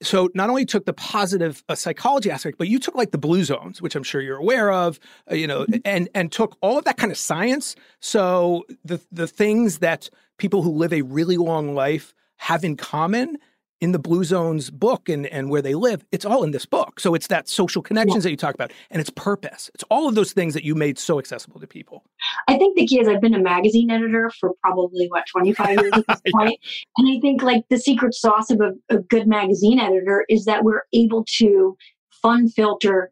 So 0.01 0.29
not 0.33 0.49
only 0.49 0.65
took 0.65 0.85
the 0.85 0.93
positive 0.93 1.63
uh, 1.69 1.75
psychology 1.75 2.29
aspect, 2.29 2.57
but 2.57 2.67
you 2.67 2.77
took 2.77 2.95
like 2.95 3.11
the 3.11 3.17
blue 3.17 3.43
zones, 3.43 3.81
which 3.81 3.95
I'm 3.95 4.03
sure 4.03 4.21
you're 4.21 4.37
aware 4.37 4.71
of, 4.71 4.99
uh, 5.31 5.35
you 5.35 5.47
know, 5.47 5.61
mm-hmm. 5.61 5.79
and 5.85 6.09
and 6.13 6.31
took 6.31 6.57
all 6.61 6.77
of 6.77 6.85
that 6.85 6.97
kind 6.97 7.11
of 7.11 7.17
science. 7.17 7.75
So 7.99 8.65
the 8.83 9.01
the 9.11 9.27
things 9.27 9.79
that 9.79 10.09
people 10.37 10.61
who 10.61 10.71
live 10.71 10.93
a 10.93 11.01
really 11.01 11.37
long 11.37 11.73
life 11.73 12.13
have 12.37 12.63
in 12.63 12.75
common 12.75 13.37
in 13.83 13.91
the 13.91 13.99
Blue 13.99 14.23
Zones 14.23 14.69
book 14.69 15.09
and, 15.09 15.25
and 15.27 15.49
where 15.49 15.61
they 15.61 15.75
live, 15.75 16.05
it's 16.13 16.23
all 16.23 16.45
in 16.45 16.51
this 16.51 16.65
book. 16.65 17.01
So 17.01 17.13
it's 17.15 17.27
that 17.27 17.49
social 17.49 17.81
connections 17.81 18.23
yeah. 18.23 18.29
that 18.29 18.31
you 18.31 18.37
talk 18.37 18.55
about 18.55 18.71
and 18.89 19.01
it's 19.01 19.09
purpose. 19.09 19.69
It's 19.73 19.83
all 19.91 20.07
of 20.07 20.15
those 20.15 20.31
things 20.31 20.53
that 20.53 20.63
you 20.63 20.73
made 20.73 20.97
so 20.97 21.19
accessible 21.19 21.59
to 21.59 21.67
people. 21.67 22.05
I 22.47 22.57
think 22.57 22.77
the 22.77 22.87
key 22.87 23.01
is 23.01 23.09
I've 23.09 23.19
been 23.19 23.33
a 23.33 23.41
magazine 23.41 23.91
editor 23.91 24.31
for 24.39 24.53
probably 24.61 25.07
what, 25.09 25.25
25 25.27 25.81
years 25.81 25.91
at 25.91 26.07
this 26.07 26.21
yeah. 26.25 26.31
point. 26.33 26.59
And 26.97 27.09
I 27.09 27.19
think 27.19 27.43
like 27.43 27.65
the 27.69 27.77
secret 27.77 28.13
sauce 28.13 28.49
of 28.49 28.61
a, 28.61 28.71
a 28.95 28.99
good 28.99 29.27
magazine 29.27 29.81
editor 29.81 30.23
is 30.29 30.45
that 30.45 30.63
we're 30.63 30.83
able 30.93 31.25
to 31.39 31.75
fun 32.21 32.47
filter 32.47 33.11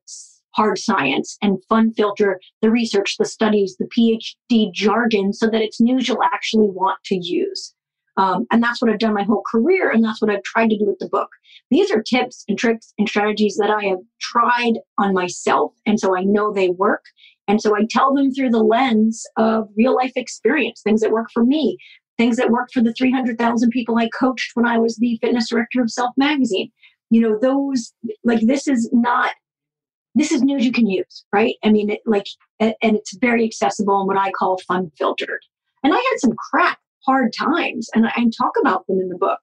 hard 0.55 0.77
science 0.77 1.37
and 1.41 1.61
fun 1.67 1.93
filter 1.93 2.39
the 2.61 2.71
research, 2.71 3.17
the 3.17 3.25
studies, 3.25 3.75
the 3.77 3.87
PhD 3.87 4.71
jargon 4.73 5.33
so 5.33 5.49
that 5.49 5.61
it's 5.61 5.81
news 5.81 6.07
you'll 6.07 6.23
actually 6.23 6.69
want 6.69 6.97
to 7.05 7.15
use. 7.15 7.73
Um, 8.17 8.45
and 8.51 8.61
that's 8.61 8.81
what 8.81 8.91
I've 8.91 8.99
done 8.99 9.13
my 9.13 9.23
whole 9.23 9.43
career, 9.49 9.89
and 9.89 10.03
that's 10.03 10.21
what 10.21 10.29
I've 10.29 10.43
tried 10.43 10.69
to 10.69 10.77
do 10.77 10.85
with 10.85 10.99
the 10.99 11.09
book. 11.09 11.29
These 11.69 11.91
are 11.91 12.01
tips 12.01 12.43
and 12.47 12.57
tricks 12.57 12.93
and 12.97 13.07
strategies 13.07 13.57
that 13.57 13.69
I 13.69 13.85
have 13.85 13.99
tried 14.19 14.79
on 14.97 15.13
myself, 15.13 15.73
and 15.85 15.99
so 15.99 16.15
I 16.15 16.23
know 16.23 16.51
they 16.51 16.69
work. 16.69 17.03
And 17.47 17.61
so 17.61 17.75
I 17.75 17.85
tell 17.89 18.13
them 18.13 18.31
through 18.31 18.51
the 18.51 18.63
lens 18.63 19.25
of 19.37 19.67
real 19.75 19.95
life 19.95 20.13
experience, 20.15 20.81
things 20.81 21.01
that 21.01 21.11
work 21.11 21.29
for 21.33 21.43
me, 21.43 21.77
things 22.17 22.37
that 22.37 22.51
work 22.51 22.69
for 22.73 22.81
the 22.81 22.93
300,000 22.93 23.69
people 23.71 23.97
I 23.97 24.09
coached 24.09 24.51
when 24.53 24.65
I 24.65 24.77
was 24.77 24.97
the 24.97 25.17
fitness 25.21 25.49
director 25.49 25.81
of 25.81 25.91
Self 25.91 26.11
Magazine. 26.17 26.71
You 27.09 27.21
know, 27.21 27.39
those, 27.41 27.93
like, 28.23 28.41
this 28.41 28.67
is 28.67 28.89
not 28.93 29.31
this 30.15 30.31
is 30.31 30.41
news 30.41 30.65
you 30.65 30.71
can 30.71 30.87
use, 30.87 31.25
right? 31.31 31.55
I 31.63 31.71
mean, 31.71 31.89
it, 31.89 32.01
like, 32.05 32.25
and, 32.59 32.73
and 32.81 32.95
it's 32.97 33.15
very 33.17 33.45
accessible 33.45 33.99
and 33.99 34.07
what 34.07 34.17
I 34.17 34.31
call 34.31 34.59
fun 34.67 34.91
filtered. 34.97 35.39
And 35.83 35.93
I 35.93 35.97
had 35.97 36.19
some 36.19 36.33
crap, 36.33 36.79
hard 37.05 37.33
times, 37.33 37.89
and 37.93 38.07
I, 38.07 38.11
talk 38.37 38.53
about 38.59 38.87
them 38.87 38.99
in 38.99 39.09
the 39.09 39.17
book, 39.17 39.39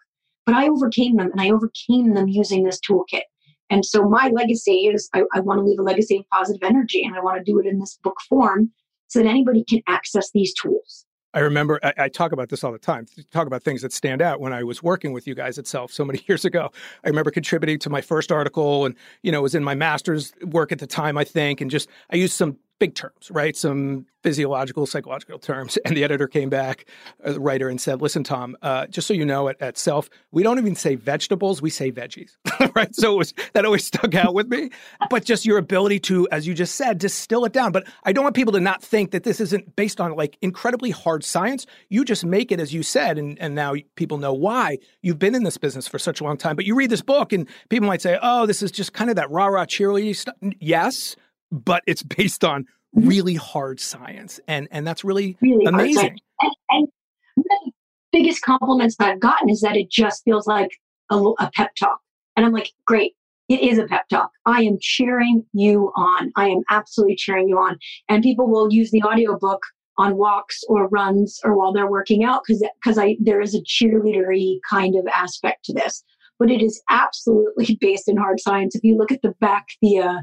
but 0.46 0.54
I 0.54 0.68
overcame 0.68 1.16
them 1.16 1.30
and 1.30 1.40
I 1.40 1.50
overcame 1.50 2.14
them 2.14 2.28
using 2.28 2.64
this 2.64 2.80
toolkit. 2.80 3.22
And 3.70 3.84
so 3.84 4.08
my 4.08 4.30
legacy 4.32 4.86
is 4.86 5.10
I, 5.14 5.24
I 5.34 5.40
want 5.40 5.58
to 5.58 5.64
leave 5.64 5.78
a 5.78 5.82
legacy 5.82 6.18
of 6.18 6.28
positive 6.30 6.62
energy 6.62 7.04
and 7.04 7.14
I 7.14 7.20
want 7.20 7.36
to 7.36 7.44
do 7.44 7.58
it 7.58 7.66
in 7.66 7.78
this 7.78 7.98
book 8.02 8.16
form 8.28 8.70
so 9.08 9.18
that 9.18 9.28
anybody 9.28 9.64
can 9.64 9.82
access 9.88 10.30
these 10.32 10.54
tools. 10.54 11.04
I 11.34 11.40
remember 11.40 11.78
I, 11.82 11.92
I, 11.98 12.08
talk 12.08 12.32
about 12.32 12.48
this 12.48 12.64
all 12.64 12.72
the 12.72 12.78
time. 12.78 13.06
Talk 13.30 13.46
about 13.46 13.62
things 13.62 13.82
that 13.82 13.92
stand 13.92 14.22
out. 14.22 14.40
When 14.40 14.54
I 14.54 14.62
was 14.62 14.82
working 14.82 15.12
with 15.12 15.26
you 15.26 15.34
guys 15.34 15.58
at 15.58 15.66
Self 15.66 15.92
so 15.92 16.04
many 16.04 16.24
years 16.28 16.44
ago, 16.44 16.70
I 17.04 17.08
remember 17.08 17.30
contributing 17.30 17.78
to 17.80 17.90
my 17.90 18.00
first 18.00 18.32
article, 18.32 18.86
and 18.86 18.94
you 19.22 19.30
know, 19.30 19.40
it 19.40 19.42
was 19.42 19.54
in 19.54 19.62
my 19.62 19.74
master's 19.74 20.32
work 20.42 20.72
at 20.72 20.78
the 20.78 20.86
time, 20.86 21.18
I 21.18 21.24
think, 21.24 21.60
and 21.60 21.70
just 21.70 21.88
I 22.10 22.16
used 22.16 22.32
some 22.32 22.56
big 22.78 22.94
terms, 22.94 23.30
right? 23.30 23.56
Some 23.56 24.06
physiological, 24.22 24.86
psychological 24.86 25.38
terms. 25.38 25.78
And 25.88 25.96
the 25.96 26.04
editor 26.04 26.28
came 26.28 26.50
back, 26.50 26.84
uh, 27.24 27.32
the 27.32 27.40
writer, 27.40 27.68
and 27.70 27.80
said, 27.80 28.02
"Listen, 28.02 28.22
Tom, 28.22 28.56
uh, 28.60 28.86
just 28.88 29.06
so 29.06 29.14
you 29.14 29.24
know, 29.24 29.48
at, 29.48 29.60
at 29.62 29.78
Self, 29.78 30.10
we 30.32 30.42
don't 30.42 30.58
even 30.58 30.74
say 30.74 30.96
vegetables; 30.96 31.62
we 31.62 31.70
say 31.70 31.90
veggies, 31.90 32.32
right?" 32.74 32.94
So 32.94 33.14
it 33.14 33.16
was 33.16 33.34
that 33.54 33.64
always 33.64 33.86
stuck 33.92 34.14
out 34.14 34.34
with 34.34 34.48
me. 34.48 34.70
But 35.08 35.24
just 35.24 35.46
your 35.46 35.56
ability 35.56 36.00
to, 36.00 36.28
as 36.30 36.46
you 36.46 36.52
just 36.52 36.74
said, 36.74 36.98
distill 36.98 37.46
it 37.46 37.52
down. 37.54 37.72
But 37.72 37.86
I 38.04 38.12
don't 38.12 38.24
want 38.24 38.36
people 38.36 38.52
to 38.52 38.60
not 38.60 38.82
think 38.82 39.12
that 39.12 39.22
this 39.22 39.40
isn't 39.40 39.76
based 39.76 39.98
on 39.98 40.14
like 40.14 40.36
incredibly 40.42 40.90
hard 40.90 41.24
science. 41.24 41.64
You 41.88 42.04
just 42.04 42.24
make 42.24 42.52
it, 42.52 42.60
as 42.60 42.74
you 42.74 42.82
said, 42.82 43.18
and 43.18 43.38
and 43.38 43.54
now 43.54 43.74
people 43.94 44.18
know 44.18 44.34
why 44.34 44.78
you've 45.00 45.18
been 45.18 45.34
in 45.34 45.44
this 45.44 45.56
business 45.56 45.88
for 45.88 45.98
such 45.98 46.20
a 46.20 46.24
long 46.24 46.36
time. 46.36 46.54
But 46.54 46.66
you 46.66 46.74
read 46.74 46.90
this 46.90 47.02
book, 47.02 47.32
and 47.32 47.48
people 47.70 47.86
might 47.86 48.02
say, 48.02 48.18
"Oh, 48.20 48.44
this 48.44 48.62
is 48.62 48.70
just 48.70 48.92
kind 48.92 49.08
of 49.08 49.16
that 49.16 49.30
rah 49.30 49.46
rah 49.46 49.64
cheerleading 49.64 50.16
stuff." 50.16 50.36
Yes 50.60 51.16
but 51.50 51.82
it's 51.86 52.02
based 52.02 52.44
on 52.44 52.66
really 52.94 53.34
hard 53.34 53.80
science, 53.80 54.40
and 54.48 54.68
and 54.70 54.86
that's 54.86 55.04
really, 55.04 55.36
really 55.40 55.64
amazing. 55.64 56.18
And, 56.40 56.54
and, 56.70 56.88
the 57.36 57.72
biggest 58.10 58.42
compliments 58.42 58.96
that 58.96 59.10
I've 59.10 59.20
gotten 59.20 59.48
is 59.48 59.60
that 59.60 59.76
it 59.76 59.90
just 59.90 60.24
feels 60.24 60.46
like 60.46 60.70
a, 61.10 61.16
a 61.16 61.50
pep 61.54 61.70
talk, 61.78 62.00
and 62.36 62.44
I'm 62.44 62.52
like, 62.52 62.72
great. 62.86 63.14
It 63.48 63.62
is 63.62 63.78
a 63.78 63.86
pep 63.86 64.06
talk. 64.10 64.30
I 64.44 64.62
am 64.62 64.76
cheering 64.78 65.44
you 65.54 65.90
on. 65.96 66.32
I 66.36 66.48
am 66.48 66.60
absolutely 66.68 67.16
cheering 67.16 67.48
you 67.48 67.58
on. 67.58 67.78
And 68.10 68.22
people 68.22 68.46
will 68.46 68.70
use 68.70 68.90
the 68.90 69.02
audiobook 69.02 69.62
on 69.98 70.16
walks 70.16 70.62
or 70.68 70.86
runs 70.88 71.40
or 71.44 71.56
while 71.56 71.72
they're 71.72 71.90
working 71.90 72.24
out 72.24 72.42
because 72.46 72.62
because 72.82 72.98
I 72.98 73.16
there 73.20 73.40
is 73.40 73.54
a 73.54 73.62
cheerleadery 73.62 74.58
kind 74.68 74.96
of 74.96 75.06
aspect 75.08 75.64
to 75.64 75.72
this. 75.72 76.04
But 76.38 76.50
it 76.50 76.62
is 76.62 76.80
absolutely 76.88 77.76
based 77.80 78.08
in 78.08 78.16
hard 78.16 78.40
science. 78.40 78.74
If 78.74 78.84
you 78.84 78.96
look 78.96 79.12
at 79.12 79.22
the 79.22 79.34
back, 79.40 79.66
the 79.82 79.98
uh, 79.98 80.18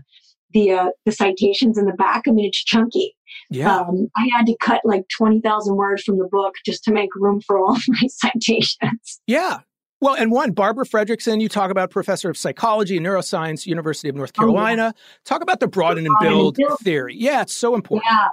the 0.55 0.71
uh, 0.71 0.89
the 1.05 1.11
citations 1.11 1.77
in 1.77 1.85
the 1.85 1.93
back. 1.93 2.23
I 2.27 2.31
mean, 2.31 2.47
it's 2.47 2.63
chunky. 2.63 3.15
Yeah. 3.51 3.77
Um, 3.77 4.07
I 4.17 4.27
had 4.35 4.47
to 4.47 4.55
cut 4.59 4.81
like 4.83 5.03
twenty 5.15 5.41
thousand 5.41 5.75
words 5.75 6.01
from 6.01 6.17
the 6.17 6.27
book 6.31 6.55
just 6.65 6.83
to 6.85 6.91
make 6.91 7.09
room 7.15 7.41
for 7.45 7.59
all 7.59 7.77
my 7.87 8.07
citations. 8.07 9.21
Yeah. 9.27 9.59
Well, 10.01 10.15
and 10.15 10.29
one, 10.31 10.51
Barbara 10.51 10.85
Fredrickson, 10.85 11.41
you 11.41 11.47
talk 11.47 11.71
about 11.71 11.89
professor 11.89 12.29
of 12.29 12.37
psychology 12.37 12.97
and 12.97 13.05
neuroscience, 13.05 13.65
University 13.65 14.09
of 14.09 14.15
North 14.15 14.33
Carolina. 14.33 14.81
Oh, 14.81 14.85
yeah. 14.87 14.91
Talk 15.23 15.41
about 15.41 15.59
the 15.59 15.67
broaden 15.67 16.05
and 16.05 16.15
build, 16.19 16.55
build 16.55 16.79
theory. 16.79 17.15
Yeah, 17.17 17.41
it's 17.41 17.53
so 17.53 17.75
important. 17.75 18.11
Yeah. 18.11 18.27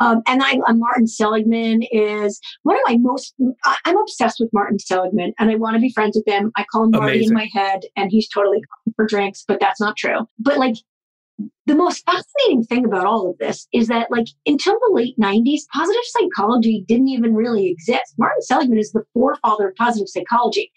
Um, 0.00 0.22
and 0.26 0.42
I, 0.42 0.58
uh, 0.68 0.74
Martin 0.74 1.06
Seligman 1.06 1.82
is 1.90 2.40
one 2.62 2.76
of 2.76 2.82
my 2.86 2.96
most, 2.98 3.34
I, 3.64 3.76
am 3.86 3.98
obsessed 3.98 4.38
with 4.38 4.50
Martin 4.52 4.78
Seligman 4.78 5.32
and 5.38 5.50
I 5.50 5.56
want 5.56 5.74
to 5.74 5.80
be 5.80 5.90
friends 5.90 6.16
with 6.16 6.32
him. 6.32 6.52
I 6.56 6.64
call 6.70 6.84
him 6.84 6.90
Marty 6.92 7.16
Amazing. 7.16 7.30
in 7.30 7.34
my 7.34 7.48
head 7.52 7.80
and 7.96 8.10
he's 8.10 8.28
totally 8.28 8.62
for 8.94 9.06
drinks, 9.06 9.44
but 9.48 9.58
that's 9.58 9.80
not 9.80 9.96
true. 9.96 10.26
But 10.38 10.58
like 10.58 10.76
the 11.66 11.74
most 11.74 12.04
fascinating 12.04 12.64
thing 12.64 12.84
about 12.84 13.06
all 13.06 13.30
of 13.30 13.38
this 13.38 13.68
is 13.72 13.88
that 13.88 14.10
like 14.10 14.26
until 14.46 14.74
the 14.74 14.92
late 14.92 15.18
90s 15.18 15.62
positive 15.72 16.02
psychology 16.04 16.84
didn't 16.88 17.08
even 17.08 17.34
really 17.34 17.68
exist. 17.68 18.14
Martin 18.18 18.42
seligman 18.42 18.78
is 18.78 18.92
the 18.92 19.04
forefather 19.14 19.68
of 19.68 19.76
positive 19.76 20.08
psychology. 20.08 20.72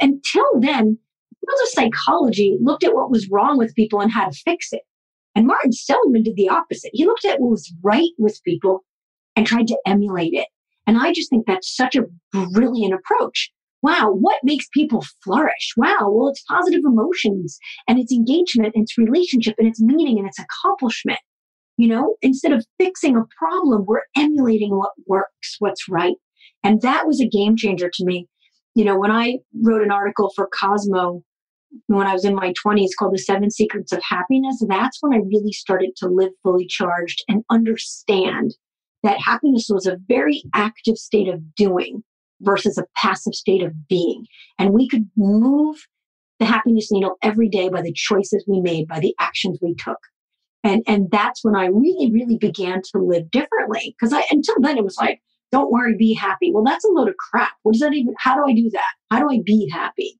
Until 0.00 0.46
then 0.60 0.98
positive 1.48 1.72
psychology 1.72 2.56
looked 2.60 2.84
at 2.84 2.94
what 2.94 3.10
was 3.10 3.28
wrong 3.28 3.58
with 3.58 3.74
people 3.74 4.00
and 4.00 4.12
how 4.12 4.28
to 4.28 4.36
fix 4.44 4.72
it. 4.72 4.82
And 5.34 5.46
martin 5.46 5.72
seligman 5.72 6.22
did 6.22 6.36
the 6.36 6.48
opposite. 6.48 6.90
He 6.94 7.04
looked 7.04 7.24
at 7.24 7.40
what 7.40 7.50
was 7.50 7.72
right 7.82 8.10
with 8.18 8.42
people 8.44 8.84
and 9.36 9.46
tried 9.46 9.66
to 9.68 9.78
emulate 9.86 10.32
it. 10.32 10.48
And 10.86 10.98
i 10.98 11.12
just 11.12 11.30
think 11.30 11.46
that's 11.46 11.74
such 11.74 11.96
a 11.96 12.06
brilliant 12.52 12.94
approach 12.94 13.50
wow, 13.84 14.10
what 14.10 14.38
makes 14.42 14.66
people 14.72 15.04
flourish? 15.22 15.74
Wow, 15.76 16.08
well, 16.10 16.28
it's 16.28 16.42
positive 16.48 16.80
emotions 16.84 17.58
and 17.86 17.98
it's 17.98 18.12
engagement 18.12 18.72
and 18.74 18.84
it's 18.84 18.96
relationship 18.96 19.56
and 19.58 19.68
it's 19.68 19.80
meaning 19.80 20.18
and 20.18 20.26
it's 20.26 20.38
accomplishment. 20.38 21.18
You 21.76 21.88
know, 21.88 22.14
instead 22.22 22.52
of 22.52 22.64
fixing 22.78 23.14
a 23.14 23.24
problem, 23.36 23.84
we're 23.86 24.04
emulating 24.16 24.70
what 24.70 24.92
works, 25.06 25.56
what's 25.58 25.86
right. 25.88 26.14
And 26.62 26.80
that 26.80 27.06
was 27.06 27.20
a 27.20 27.28
game 27.28 27.56
changer 27.56 27.90
to 27.92 28.04
me. 28.06 28.26
You 28.74 28.86
know, 28.86 28.98
when 28.98 29.10
I 29.10 29.38
wrote 29.62 29.82
an 29.82 29.90
article 29.90 30.32
for 30.34 30.48
Cosmo 30.58 31.22
when 31.88 32.06
I 32.06 32.12
was 32.12 32.24
in 32.24 32.36
my 32.36 32.52
20s 32.64 32.90
called 32.96 33.14
The 33.14 33.18
Seven 33.18 33.50
Secrets 33.50 33.92
of 33.92 34.00
Happiness. 34.08 34.62
That's 34.68 34.98
when 35.00 35.12
I 35.12 35.24
really 35.26 35.50
started 35.50 35.90
to 35.96 36.08
live 36.08 36.30
fully 36.44 36.66
charged 36.68 37.24
and 37.26 37.42
understand 37.50 38.54
that 39.02 39.20
happiness 39.20 39.66
was 39.68 39.84
a 39.84 39.98
very 40.06 40.44
active 40.54 40.96
state 40.96 41.28
of 41.28 41.54
doing 41.56 42.04
versus 42.40 42.78
a 42.78 42.86
passive 42.96 43.34
state 43.34 43.62
of 43.62 43.88
being. 43.88 44.26
And 44.58 44.72
we 44.72 44.88
could 44.88 45.08
move 45.16 45.86
the 46.38 46.46
happiness 46.46 46.90
needle 46.90 47.16
every 47.22 47.48
day 47.48 47.68
by 47.68 47.82
the 47.82 47.92
choices 47.92 48.44
we 48.48 48.60
made, 48.60 48.88
by 48.88 49.00
the 49.00 49.14
actions 49.20 49.58
we 49.62 49.74
took. 49.74 49.98
And, 50.62 50.82
and 50.86 51.10
that's 51.10 51.44
when 51.44 51.54
I 51.54 51.66
really, 51.66 52.10
really 52.12 52.38
began 52.38 52.80
to 52.92 52.98
live 52.98 53.30
differently. 53.30 53.94
Because 53.98 54.12
I 54.12 54.24
until 54.30 54.56
then 54.60 54.78
it 54.78 54.84
was 54.84 54.96
like, 54.96 55.20
don't 55.52 55.70
worry, 55.70 55.94
be 55.96 56.14
happy. 56.14 56.50
Well, 56.52 56.64
that's 56.64 56.84
a 56.84 56.88
load 56.88 57.08
of 57.08 57.16
crap. 57.16 57.52
What 57.62 57.72
does 57.72 57.80
that 57.80 57.92
even 57.92 58.14
how 58.18 58.34
do 58.34 58.50
I 58.50 58.54
do 58.54 58.70
that? 58.70 58.94
How 59.10 59.20
do 59.20 59.30
I 59.30 59.40
be 59.44 59.70
happy? 59.72 60.18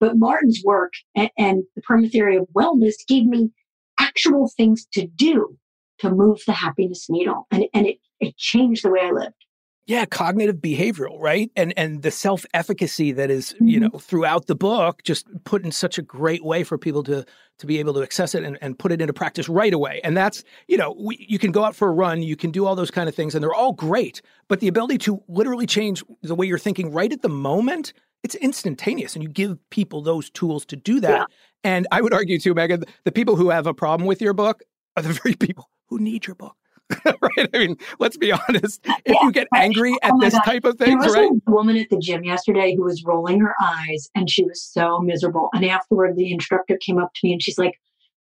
But 0.00 0.18
Martin's 0.18 0.60
work 0.64 0.92
and, 1.14 1.30
and 1.38 1.62
the 1.74 1.82
perma 1.82 2.10
theory 2.10 2.36
of 2.36 2.46
wellness 2.54 2.94
gave 3.08 3.24
me 3.24 3.50
actual 3.98 4.50
things 4.56 4.86
to 4.92 5.06
do 5.06 5.56
to 6.00 6.10
move 6.10 6.40
the 6.46 6.52
happiness 6.52 7.06
needle. 7.08 7.46
And, 7.50 7.64
and 7.72 7.86
it, 7.86 7.98
it 8.20 8.36
changed 8.36 8.84
the 8.84 8.90
way 8.90 9.00
I 9.02 9.10
lived. 9.10 9.45
Yeah, 9.86 10.04
cognitive 10.04 10.56
behavioral, 10.56 11.20
right? 11.20 11.50
And 11.54 11.72
and 11.76 12.02
the 12.02 12.10
self-efficacy 12.10 13.12
that 13.12 13.30
is, 13.30 13.52
mm-hmm. 13.52 13.68
you 13.68 13.80
know, 13.80 13.90
throughout 13.90 14.46
the 14.46 14.56
book 14.56 15.02
just 15.04 15.26
put 15.44 15.64
in 15.64 15.70
such 15.70 15.96
a 15.96 16.02
great 16.02 16.44
way 16.44 16.64
for 16.64 16.76
people 16.76 17.04
to 17.04 17.24
to 17.58 17.66
be 17.66 17.78
able 17.78 17.94
to 17.94 18.02
access 18.02 18.34
it 18.34 18.44
and, 18.44 18.58
and 18.60 18.78
put 18.78 18.92
it 18.92 19.00
into 19.00 19.12
practice 19.12 19.48
right 19.48 19.72
away. 19.72 20.00
And 20.04 20.16
that's, 20.16 20.44
you 20.68 20.76
know, 20.76 20.94
we, 20.98 21.24
you 21.28 21.38
can 21.38 21.52
go 21.52 21.64
out 21.64 21.74
for 21.74 21.88
a 21.88 21.92
run, 21.92 22.22
you 22.22 22.36
can 22.36 22.50
do 22.50 22.66
all 22.66 22.74
those 22.74 22.90
kind 22.90 23.08
of 23.08 23.14
things 23.14 23.34
and 23.34 23.42
they're 23.42 23.54
all 23.54 23.72
great, 23.72 24.20
but 24.48 24.60
the 24.60 24.68
ability 24.68 24.98
to 24.98 25.22
literally 25.28 25.66
change 25.66 26.04
the 26.22 26.34
way 26.34 26.46
you're 26.46 26.58
thinking 26.58 26.92
right 26.92 27.12
at 27.12 27.22
the 27.22 27.28
moment, 27.28 27.92
it's 28.22 28.34
instantaneous 28.34 29.14
and 29.14 29.22
you 29.22 29.28
give 29.28 29.58
people 29.70 30.02
those 30.02 30.28
tools 30.30 30.66
to 30.66 30.76
do 30.76 31.00
that. 31.00 31.20
Yeah. 31.20 31.24
And 31.64 31.86
I 31.90 32.02
would 32.02 32.12
argue 32.12 32.38
too, 32.38 32.54
Meaghan, 32.54 32.86
the 33.04 33.12
people 33.12 33.36
who 33.36 33.50
have 33.50 33.66
a 33.66 33.74
problem 33.74 34.06
with 34.06 34.20
your 34.20 34.34
book 34.34 34.62
are 34.96 35.02
the 35.02 35.12
very 35.24 35.34
people 35.34 35.70
who 35.86 35.98
need 35.98 36.26
your 36.26 36.36
book. 36.36 36.56
right? 37.04 37.48
I 37.52 37.58
mean, 37.58 37.76
let's 37.98 38.16
be 38.16 38.32
honest. 38.32 38.80
If 38.84 39.00
yeah, 39.06 39.22
you 39.22 39.32
get 39.32 39.48
angry 39.54 39.96
at 40.02 40.12
oh 40.14 40.20
this 40.20 40.34
God. 40.34 40.42
type 40.44 40.64
of 40.64 40.78
thing, 40.78 40.98
there 40.98 41.10
right? 41.10 41.30
a 41.30 41.50
woman 41.50 41.76
at 41.76 41.90
the 41.90 41.98
gym 41.98 42.24
yesterday 42.24 42.74
who 42.76 42.84
was 42.84 43.04
rolling 43.04 43.40
her 43.40 43.54
eyes 43.60 44.08
and 44.14 44.30
she 44.30 44.44
was 44.44 44.62
so 44.62 45.00
miserable. 45.00 45.48
And 45.52 45.64
afterward, 45.64 46.16
the 46.16 46.32
instructor 46.32 46.78
came 46.84 46.98
up 46.98 47.12
to 47.14 47.20
me 47.26 47.32
and 47.32 47.42
she's 47.42 47.58
like, 47.58 47.72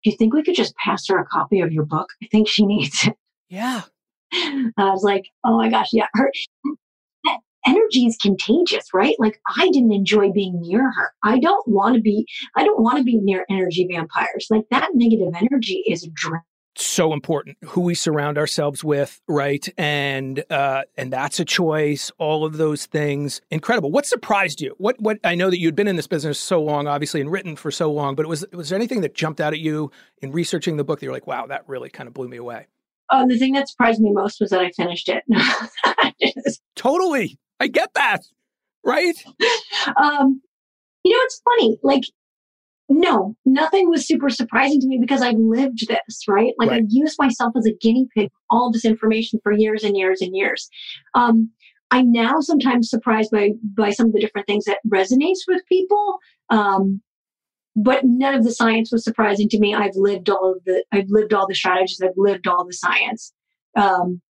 Do 0.02 0.10
you 0.10 0.16
think 0.16 0.34
we 0.34 0.42
could 0.42 0.56
just 0.56 0.74
pass 0.76 1.06
her 1.08 1.18
a 1.18 1.26
copy 1.26 1.60
of 1.60 1.72
your 1.72 1.84
book? 1.84 2.08
I 2.22 2.26
think 2.30 2.48
she 2.48 2.66
needs 2.66 3.06
it. 3.06 3.14
Yeah. 3.48 3.82
I 4.32 4.90
was 4.90 5.02
like, 5.04 5.26
Oh 5.44 5.56
my 5.56 5.68
gosh, 5.68 5.88
yeah. 5.92 6.06
Her 6.14 6.30
that 7.24 7.38
energy 7.66 8.06
is 8.06 8.16
contagious, 8.16 8.86
right? 8.92 9.14
Like 9.18 9.40
I 9.56 9.68
didn't 9.72 9.92
enjoy 9.92 10.32
being 10.32 10.60
near 10.60 10.82
her. 10.90 11.12
I 11.22 11.38
don't 11.38 11.66
want 11.68 11.94
to 11.94 12.00
be, 12.00 12.26
I 12.56 12.64
don't 12.64 12.82
want 12.82 12.98
to 12.98 13.04
be 13.04 13.18
near 13.18 13.46
energy 13.48 13.86
vampires. 13.90 14.48
Like 14.50 14.64
that 14.70 14.90
negative 14.94 15.32
energy 15.36 15.84
is 15.86 16.08
draining 16.12 16.42
so 16.80 17.12
important 17.12 17.56
who 17.64 17.80
we 17.80 17.94
surround 17.94 18.38
ourselves 18.38 18.84
with 18.84 19.20
right? 19.28 19.68
And 19.76 20.44
uh 20.50 20.82
and 20.96 21.12
that's 21.12 21.40
a 21.40 21.44
choice 21.44 22.10
all 22.18 22.44
of 22.44 22.56
those 22.56 22.86
things. 22.86 23.40
Incredible. 23.50 23.90
What 23.90 24.06
surprised 24.06 24.60
you? 24.60 24.74
What 24.78 25.00
what 25.00 25.18
i 25.24 25.34
know 25.34 25.50
that 25.50 25.58
you'd 25.58 25.74
been 25.74 25.88
in 25.88 25.96
this 25.96 26.06
business 26.06 26.38
so 26.38 26.62
long 26.62 26.86
obviously 26.86 27.20
and 27.20 27.30
written 27.30 27.56
for 27.56 27.70
so 27.70 27.90
long 27.90 28.14
but 28.14 28.26
was 28.26 28.44
was 28.52 28.68
there 28.68 28.76
anything 28.76 29.00
that 29.00 29.14
jumped 29.14 29.40
out 29.40 29.52
at 29.52 29.58
you 29.58 29.90
in 30.22 30.32
researching 30.32 30.76
the 30.76 30.84
book 30.84 31.00
that 31.00 31.06
you're 31.06 31.12
like 31.12 31.26
wow 31.26 31.46
that 31.46 31.68
really 31.68 31.88
kind 31.88 32.06
of 32.06 32.14
blew 32.14 32.28
me 32.28 32.36
away 32.36 32.66
oh 33.10 33.26
the 33.26 33.38
thing 33.38 33.52
that 33.52 33.68
surprised 33.68 34.00
me 34.00 34.12
most 34.12 34.40
was 34.40 34.50
that 34.50 34.60
i 34.60 34.70
finished 34.72 35.08
it. 35.08 35.24
Totally. 36.76 37.38
I 37.60 37.68
get 37.68 37.92
that. 37.94 38.22
Right? 38.84 39.16
Um 39.96 40.42
you 41.04 41.12
know 41.12 41.20
it's 41.22 41.40
funny 41.44 41.78
like 41.82 42.02
no, 42.88 43.36
nothing 43.44 43.90
was 43.90 44.06
super 44.06 44.30
surprising 44.30 44.80
to 44.80 44.86
me 44.86 44.98
because 44.98 45.20
I've 45.20 45.36
lived 45.36 45.86
this, 45.88 46.22
right? 46.26 46.54
Like 46.58 46.70
right. 46.70 46.80
I've 46.82 46.88
used 46.88 47.16
myself 47.18 47.52
as 47.56 47.66
a 47.66 47.74
guinea 47.74 48.06
pig, 48.16 48.30
all 48.50 48.72
this 48.72 48.84
information 48.84 49.40
for 49.42 49.52
years 49.52 49.84
and 49.84 49.96
years 49.96 50.22
and 50.22 50.34
years. 50.34 50.68
Um, 51.14 51.50
I'm 51.90 52.10
now 52.12 52.40
sometimes 52.40 52.88
surprised 52.88 53.30
by 53.30 53.52
by 53.76 53.90
some 53.90 54.06
of 54.06 54.12
the 54.12 54.20
different 54.20 54.46
things 54.46 54.64
that 54.64 54.78
resonates 54.88 55.40
with 55.46 55.62
people. 55.68 56.18
Um, 56.50 57.02
but 57.76 58.04
none 58.04 58.34
of 58.34 58.44
the 58.44 58.52
science 58.52 58.90
was 58.90 59.04
surprising 59.04 59.48
to 59.50 59.58
me. 59.58 59.74
I've 59.74 59.94
lived 59.94 60.30
all 60.30 60.52
of 60.52 60.64
the 60.64 60.84
I've 60.92 61.08
lived 61.08 61.34
all 61.34 61.46
the 61.46 61.54
strategies, 61.54 62.00
I've 62.02 62.10
lived 62.16 62.46
all 62.46 62.66
the 62.66 62.72
science. 62.72 63.32
Um, 63.76 64.22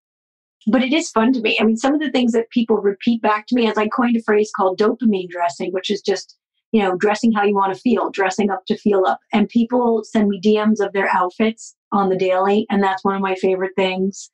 but 0.66 0.82
it 0.82 0.92
is 0.92 1.10
fun 1.10 1.32
to 1.32 1.40
me. 1.40 1.56
I 1.60 1.64
mean, 1.64 1.76
some 1.76 1.94
of 1.94 2.00
the 2.00 2.10
things 2.10 2.32
that 2.32 2.50
people 2.50 2.76
repeat 2.76 3.22
back 3.22 3.46
to 3.46 3.54
me, 3.54 3.68
as 3.68 3.78
I 3.78 3.88
coined 3.88 4.16
a 4.16 4.22
phrase 4.22 4.50
called 4.54 4.78
dopamine 4.78 5.28
dressing, 5.30 5.72
which 5.72 5.90
is 5.90 6.02
just 6.02 6.36
you 6.72 6.82
know, 6.82 6.96
dressing 6.96 7.32
how 7.32 7.44
you 7.44 7.54
want 7.54 7.74
to 7.74 7.80
feel, 7.80 8.10
dressing 8.10 8.50
up 8.50 8.64
to 8.66 8.76
feel 8.76 9.04
up. 9.06 9.20
And 9.32 9.48
people 9.48 10.02
send 10.04 10.28
me 10.28 10.40
DMs 10.40 10.84
of 10.84 10.92
their 10.92 11.08
outfits 11.14 11.74
on 11.92 12.08
the 12.08 12.16
daily, 12.16 12.66
and 12.70 12.82
that's 12.82 13.04
one 13.04 13.14
of 13.14 13.22
my 13.22 13.34
favorite 13.36 13.72
things. 13.76 14.30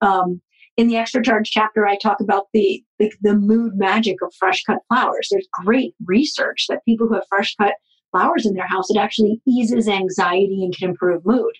Um, 0.00 0.40
in 0.76 0.86
the 0.86 0.96
extra 0.96 1.22
charge 1.22 1.50
chapter, 1.50 1.86
I 1.86 1.96
talk 1.96 2.20
about 2.20 2.46
the, 2.52 2.82
the, 2.98 3.12
the 3.20 3.34
mood 3.34 3.72
magic 3.76 4.16
of 4.22 4.32
fresh 4.38 4.62
cut 4.62 4.78
flowers. 4.88 5.28
There's 5.30 5.48
great 5.52 5.94
research 6.04 6.66
that 6.68 6.84
people 6.84 7.08
who 7.08 7.14
have 7.14 7.26
fresh 7.28 7.54
cut 7.56 7.74
flowers 8.12 8.46
in 8.46 8.54
their 8.54 8.66
house, 8.66 8.90
it 8.90 8.96
actually 8.96 9.40
eases 9.46 9.88
anxiety 9.88 10.62
and 10.62 10.76
can 10.76 10.90
improve 10.90 11.26
mood. 11.26 11.52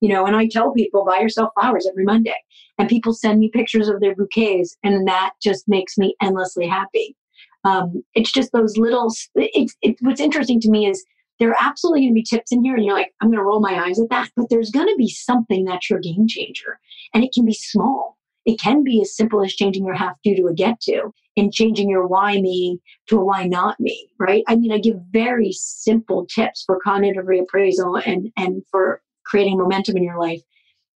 You 0.00 0.08
know, 0.08 0.26
and 0.26 0.34
I 0.34 0.48
tell 0.48 0.72
people 0.72 1.04
buy 1.04 1.20
yourself 1.20 1.50
flowers 1.58 1.86
every 1.86 2.04
Monday, 2.04 2.34
and 2.78 2.88
people 2.88 3.12
send 3.12 3.38
me 3.38 3.50
pictures 3.52 3.88
of 3.88 4.00
their 4.00 4.16
bouquets, 4.16 4.76
and 4.82 5.06
that 5.06 5.32
just 5.40 5.68
makes 5.68 5.96
me 5.96 6.16
endlessly 6.20 6.66
happy. 6.66 7.14
Um, 7.64 8.02
it's 8.14 8.32
just 8.32 8.52
those 8.52 8.76
little. 8.76 9.12
It's 9.34 9.76
it, 9.82 9.96
what's 10.00 10.20
interesting 10.20 10.60
to 10.60 10.70
me 10.70 10.86
is 10.86 11.04
there 11.38 11.50
are 11.50 11.56
absolutely 11.60 12.02
going 12.02 12.12
to 12.12 12.14
be 12.14 12.22
tips 12.22 12.52
in 12.52 12.64
here, 12.64 12.74
and 12.74 12.84
you're 12.84 12.94
like, 12.94 13.12
I'm 13.20 13.28
going 13.28 13.38
to 13.38 13.44
roll 13.44 13.60
my 13.60 13.84
eyes 13.86 14.00
at 14.00 14.10
that. 14.10 14.30
But 14.36 14.48
there's 14.50 14.70
going 14.70 14.88
to 14.88 14.96
be 14.96 15.08
something 15.08 15.64
that's 15.64 15.88
your 15.88 16.00
game 16.00 16.26
changer, 16.28 16.78
and 17.14 17.24
it 17.24 17.32
can 17.32 17.44
be 17.44 17.54
small. 17.54 18.18
It 18.44 18.60
can 18.60 18.82
be 18.82 19.00
as 19.00 19.16
simple 19.16 19.44
as 19.44 19.54
changing 19.54 19.84
your 19.84 19.94
have 19.94 20.20
to 20.24 20.34
to 20.36 20.46
a 20.46 20.54
get 20.54 20.80
to, 20.82 21.12
and 21.36 21.52
changing 21.52 21.88
your 21.88 22.06
why 22.06 22.40
me 22.40 22.80
to 23.08 23.18
a 23.18 23.24
why 23.24 23.46
not 23.46 23.78
me. 23.78 24.08
Right? 24.18 24.42
I 24.48 24.56
mean, 24.56 24.72
I 24.72 24.78
give 24.78 24.96
very 25.12 25.52
simple 25.52 26.26
tips 26.26 26.64
for 26.64 26.80
cognitive 26.82 27.26
reappraisal 27.26 28.02
and 28.04 28.32
and 28.36 28.62
for 28.70 29.02
creating 29.24 29.58
momentum 29.58 29.96
in 29.96 30.02
your 30.02 30.18
life, 30.18 30.42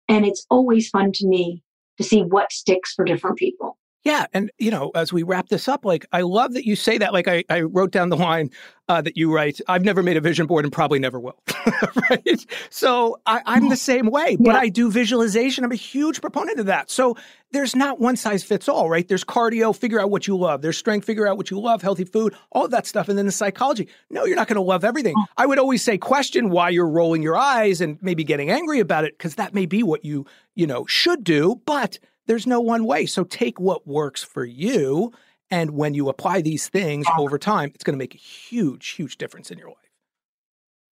and 0.09 0.25
it's 0.25 0.47
always 0.51 0.89
fun 0.89 1.13
to 1.13 1.27
me 1.29 1.63
to 1.99 2.05
see 2.05 2.23
what 2.23 2.53
sticks 2.53 2.95
for 2.95 3.05
different 3.05 3.37
people. 3.37 3.79
Yeah. 4.05 4.27
And, 4.35 4.51
you 4.59 4.71
know, 4.71 4.91
as 4.95 5.15
we 5.15 5.23
wrap 5.23 5.49
this 5.49 5.67
up, 5.67 5.87
like, 5.87 6.05
I 6.13 6.21
love 6.21 6.53
that 6.53 6.67
you 6.67 6.77
say 6.77 6.99
that. 6.99 7.15
Like, 7.15 7.27
I, 7.27 7.43
I 7.49 7.63
wrote 7.63 7.91
down 7.91 8.11
the 8.11 8.19
line 8.19 8.51
uh, 8.87 9.01
that 9.01 9.17
you 9.17 9.35
write, 9.35 9.63
I've 9.67 9.83
never 9.83 10.03
made 10.03 10.19
a 10.19 10.21
vision 10.21 10.47
board 10.47 10.67
and 10.67 10.73
probably 10.73 10.99
never 10.99 11.19
will. 11.19 11.41
right. 12.11 12.47
So 12.69 13.19
I, 13.25 13.41
am 13.47 13.71
the 13.71 13.77
same 13.77 14.09
way, 14.09 14.37
but 14.37 14.53
yeah. 14.53 14.61
I 14.61 14.69
do 14.69 14.91
visualization. 14.91 15.65
I'm 15.65 15.73
a 15.73 15.77
huge 15.77 16.21
proponent 16.21 16.61
of 16.61 16.67
that. 16.67 16.91
So 16.91 17.17
there's 17.51 17.75
not 17.75 17.99
one 17.99 18.17
size 18.17 18.45
fits 18.45 18.69
all, 18.69 18.91
right? 18.91 19.09
There's 19.09 19.25
cardio, 19.25 19.75
figure 19.75 19.99
out 19.99 20.11
what 20.11 20.27
you 20.27 20.37
love. 20.37 20.61
There's 20.61 20.77
strength, 20.77 21.07
figure 21.07 21.27
out 21.27 21.39
what 21.39 21.51
you 21.51 21.59
love, 21.59 21.81
healthy 21.81 22.05
food, 22.05 22.35
all 22.53 22.69
that 22.69 22.87
stuff. 22.87 23.09
And 23.09 23.17
then 23.17 23.25
the 23.25 23.33
psychology. 23.33 23.89
No, 24.11 24.27
you're 24.27 24.37
not 24.37 24.49
going 24.49 24.57
to 24.57 24.63
love 24.63 24.85
everything. 24.85 25.15
Oh. 25.17 25.25
I 25.39 25.47
would 25.47 25.59
always 25.59 25.83
say, 25.83 25.97
question 25.97 26.51
why 26.51 26.69
you're 26.69 26.89
rolling 26.89 27.23
your 27.23 27.37
eyes 27.37 27.81
and 27.81 27.97
maybe 28.03 28.23
getting 28.23 28.51
angry 28.51 28.81
about 28.81 29.05
it, 29.05 29.17
because 29.17 29.37
that 29.37 29.55
may 29.55 29.65
be 29.65 29.83
what 29.83 30.05
you, 30.05 30.27
you 30.55 30.67
know, 30.67 30.85
should 30.85 31.25
do. 31.25 31.63
But 31.65 31.99
there's 32.27 32.47
no 32.47 32.61
one 32.61 32.85
way. 32.85 33.07
So 33.07 33.25
take 33.25 33.61
what 33.61 33.87
works 33.87 34.23
for 34.23 34.45
you. 34.45 35.13
And 35.51 35.73
when 35.73 35.95
you 35.95 36.09
apply 36.09 36.41
these 36.41 36.69
things 36.69 37.07
over 37.19 37.39
time, 37.39 37.71
it's 37.75 37.85
going 37.85 37.95
to 37.95 38.03
make 38.03 38.15
a 38.15 38.19
huge, 38.19 38.89
huge 38.91 39.19
difference 39.19 39.51
in 39.51 39.59
your 39.59 39.69
life. 39.69 39.77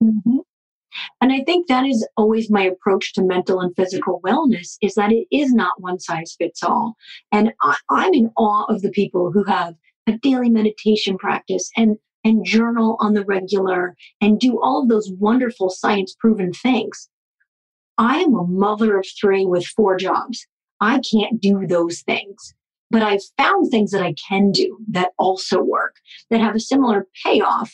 Mm-hmm. 0.03 0.39
And 1.21 1.33
I 1.33 1.43
think 1.45 1.69
that 1.69 1.87
is 1.87 2.07
always 2.17 2.51
my 2.51 2.63
approach 2.63 3.15
to 3.15 3.23
mental 3.23 3.61
and 3.61 3.75
physical 3.75 4.21
wellness 4.25 4.77
is 4.83 4.95
that 4.95 5.11
it 5.11 5.27
is 5.33 5.53
not 5.53 5.81
one 5.81 5.99
size 5.99 6.37
fits 6.39 6.63
all. 6.63 6.97
And 7.31 7.53
I, 7.63 7.77
am 7.91 8.13
in 8.13 8.31
awe 8.37 8.65
of 8.69 8.83
the 8.83 8.91
people 8.91 9.33
who 9.33 9.43
have 9.45 9.75
a 10.07 10.19
daily 10.19 10.51
meditation 10.51 11.17
practice 11.17 11.71
and 11.77 11.97
and 12.25 12.45
journal 12.45 12.97
on 13.01 13.15
the 13.15 13.25
regular 13.25 13.97
and 14.21 14.39
do 14.39 14.61
all 14.63 14.83
of 14.83 14.89
those 14.89 15.11
wonderful 15.19 15.69
science 15.71 16.15
proven 16.19 16.53
things. 16.53 17.09
I 17.99 18.19
am 18.21 18.35
a 18.35 18.47
mother 18.47 18.99
of 18.99 19.07
three 19.21 19.45
with 19.45 19.67
four 19.67 19.97
jobs. 19.97 20.47
I 20.83 21.01
can't 21.01 21.41
do 21.41 21.67
those 21.67 22.01
things. 22.03 22.55
But 22.91 23.03
I've 23.03 23.23
found 23.39 23.71
things 23.71 23.93
that 23.93 24.03
I 24.03 24.15
can 24.29 24.51
do 24.51 24.77
that 24.91 25.13
also 25.19 25.63
work, 25.63 25.95
that 26.29 26.43
have 26.43 26.55
a 26.55 26.61
similar 26.61 27.07
payoff, 27.25 27.73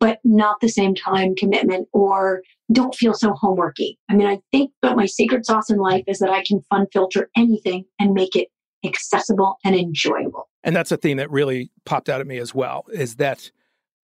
but 0.00 0.18
not 0.24 0.56
the 0.60 0.68
same 0.68 0.96
time 0.96 1.36
commitment 1.36 1.86
or 1.92 2.42
don't 2.72 2.94
feel 2.94 3.14
so 3.14 3.34
homeworky. 3.40 3.96
I 4.10 4.16
mean, 4.16 4.26
I 4.26 4.40
think 4.50 4.72
that 4.82 4.96
my 4.96 5.06
secret 5.06 5.46
sauce 5.46 5.70
in 5.70 5.78
life 5.78 6.02
is 6.08 6.18
that 6.18 6.30
I 6.30 6.42
can 6.42 6.60
fun 6.68 6.86
filter 6.92 7.30
anything 7.36 7.84
and 8.00 8.14
make 8.14 8.34
it 8.34 8.48
accessible 8.84 9.58
and 9.64 9.76
enjoyable. 9.76 10.48
And 10.64 10.74
that's 10.74 10.90
a 10.90 10.96
theme 10.96 11.18
that 11.18 11.30
really 11.30 11.70
popped 11.84 12.08
out 12.08 12.20
at 12.20 12.26
me 12.26 12.38
as 12.38 12.52
well 12.52 12.84
is 12.92 13.16
that 13.16 13.52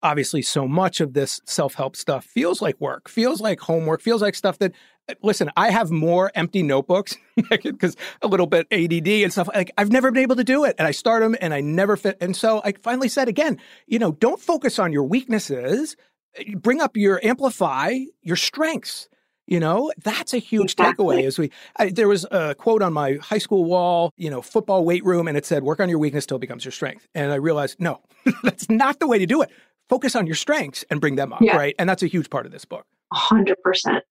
obviously 0.03 0.41
so 0.41 0.67
much 0.67 0.99
of 1.01 1.13
this 1.13 1.41
self-help 1.45 1.95
stuff 1.95 2.25
feels 2.25 2.61
like 2.61 2.79
work 2.79 3.09
feels 3.09 3.41
like 3.41 3.59
homework 3.61 4.01
feels 4.01 4.21
like 4.21 4.35
stuff 4.35 4.59
that 4.59 4.71
uh, 5.09 5.13
listen 5.23 5.49
i 5.57 5.69
have 5.71 5.89
more 5.89 6.31
empty 6.35 6.61
notebooks 6.61 7.15
because 7.49 7.95
a 8.21 8.27
little 8.27 8.45
bit 8.45 8.67
add 8.71 9.07
and 9.07 9.31
stuff 9.31 9.49
like 9.55 9.71
i've 9.77 9.91
never 9.91 10.11
been 10.11 10.21
able 10.21 10.35
to 10.35 10.43
do 10.43 10.65
it 10.65 10.75
and 10.77 10.87
i 10.87 10.91
start 10.91 11.21
them 11.23 11.35
and 11.41 11.53
i 11.53 11.61
never 11.61 11.95
fit 11.97 12.17
and 12.21 12.35
so 12.35 12.61
i 12.63 12.73
finally 12.83 13.07
said 13.09 13.27
again 13.27 13.57
you 13.87 13.97
know 13.97 14.11
don't 14.11 14.41
focus 14.41 14.77
on 14.79 14.91
your 14.93 15.03
weaknesses 15.03 15.95
eh, 16.37 16.53
bring 16.55 16.81
up 16.81 16.95
your 16.97 17.19
amplify 17.25 17.97
your 18.21 18.35
strengths. 18.35 19.07
You 19.45 19.59
know, 19.59 19.91
that's 20.01 20.33
a 20.33 20.37
huge 20.37 20.71
Exactly. 20.71 21.17
takeaway. 21.17 21.27
As 21.27 21.37
we, 21.37 21.51
I, 21.75 21.89
there 21.89 22.07
was 22.07 22.25
a 22.31 22.55
quote 22.55 22.81
on 22.81 22.93
my 22.93 23.15
high 23.21 23.39
school 23.39 23.65
wall, 23.65 24.13
you 24.15 24.29
know, 24.29 24.41
football 24.41 24.85
weight 24.85 25.03
room, 25.03 25.27
and 25.27 25.35
it 25.37 25.45
said, 25.45 25.63
"Work 25.63 25.81
on 25.81 25.89
your 25.89 25.99
weakness 25.99 26.25
till 26.25 26.37
it 26.37 26.39
becomes 26.39 26.63
your 26.63 26.71
strength." 26.71 27.09
And 27.13 27.29
I 27.29 27.35
realized, 27.35 27.77
no, 27.77 27.99
that's 28.43 28.69
not 28.69 28.99
the 28.99 29.07
way 29.07 29.19
to 29.19 29.25
do 29.25 29.41
it. 29.41 29.49
Focus 29.89 30.15
on 30.15 30.25
your 30.25 30.35
strengths 30.35 30.83
and 30.89 30.99
bring 31.01 31.15
them 31.15 31.33
up, 31.33 31.41
Yeah. 31.41 31.55
right? 31.57 31.75
And 31.77 31.87
that's 31.89 32.03
a 32.03 32.07
huge 32.07 32.29
part 32.29 32.45
of 32.45 32.51
this 32.51 32.65
book. 32.65 32.85
A 33.13 33.17
hundred 33.17 33.57
percent. 33.63 34.03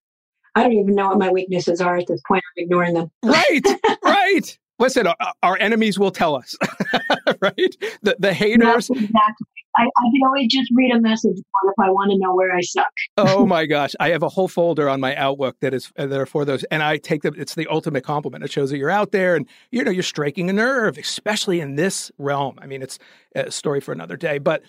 I 0.55 0.63
don't 0.63 0.73
even 0.73 0.93
know 0.95 1.09
what 1.09 1.17
my 1.19 1.29
weaknesses 1.31 1.81
are 1.81 1.97
at 1.97 2.05
this 2.07 2.21
point. 2.27 2.43
I'm 2.57 2.63
ignoring 2.63 2.93
them. 2.93 3.11
Right, 3.23 3.61
right. 4.03 4.57
Listen, 4.79 5.07
our, 5.07 5.15
our 5.41 5.57
enemies 5.59 5.97
will 5.97 6.11
tell 6.11 6.35
us, 6.35 6.55
right? 7.41 7.75
The 8.01 8.15
the 8.19 8.33
haters. 8.33 8.89
Exactly. 8.89 9.47
I, 9.75 9.83
I 9.85 9.87
can 9.87 10.21
always 10.27 10.47
just 10.51 10.69
read 10.75 10.91
a 10.93 11.01
message 11.01 11.35
if 11.37 11.73
I 11.79 11.89
want 11.89 12.11
to 12.11 12.17
know 12.19 12.35
where 12.35 12.55
I 12.55 12.61
suck. 12.61 12.85
oh 13.17 13.43
my 13.47 13.65
gosh, 13.65 13.95
I 13.99 14.09
have 14.09 14.21
a 14.21 14.29
whole 14.29 14.47
folder 14.47 14.87
on 14.87 14.99
my 14.99 15.15
Outlook 15.15 15.59
that 15.61 15.73
is 15.73 15.91
that 15.95 16.11
are 16.11 16.25
for 16.27 16.45
those, 16.45 16.63
and 16.65 16.83
I 16.83 16.97
take 16.97 17.23
them. 17.23 17.33
It's 17.37 17.55
the 17.55 17.67
ultimate 17.67 18.03
compliment. 18.03 18.43
It 18.43 18.51
shows 18.51 18.69
that 18.69 18.77
you're 18.77 18.91
out 18.91 19.11
there, 19.11 19.35
and 19.35 19.47
you 19.71 19.83
know 19.83 19.91
you're 19.91 20.03
striking 20.03 20.49
a 20.49 20.53
nerve, 20.53 20.97
especially 20.99 21.59
in 21.59 21.75
this 21.75 22.11
realm. 22.19 22.59
I 22.61 22.67
mean, 22.67 22.81
it's 22.83 22.99
a 23.35 23.49
story 23.51 23.81
for 23.81 23.91
another 23.91 24.15
day, 24.17 24.37
but. 24.37 24.61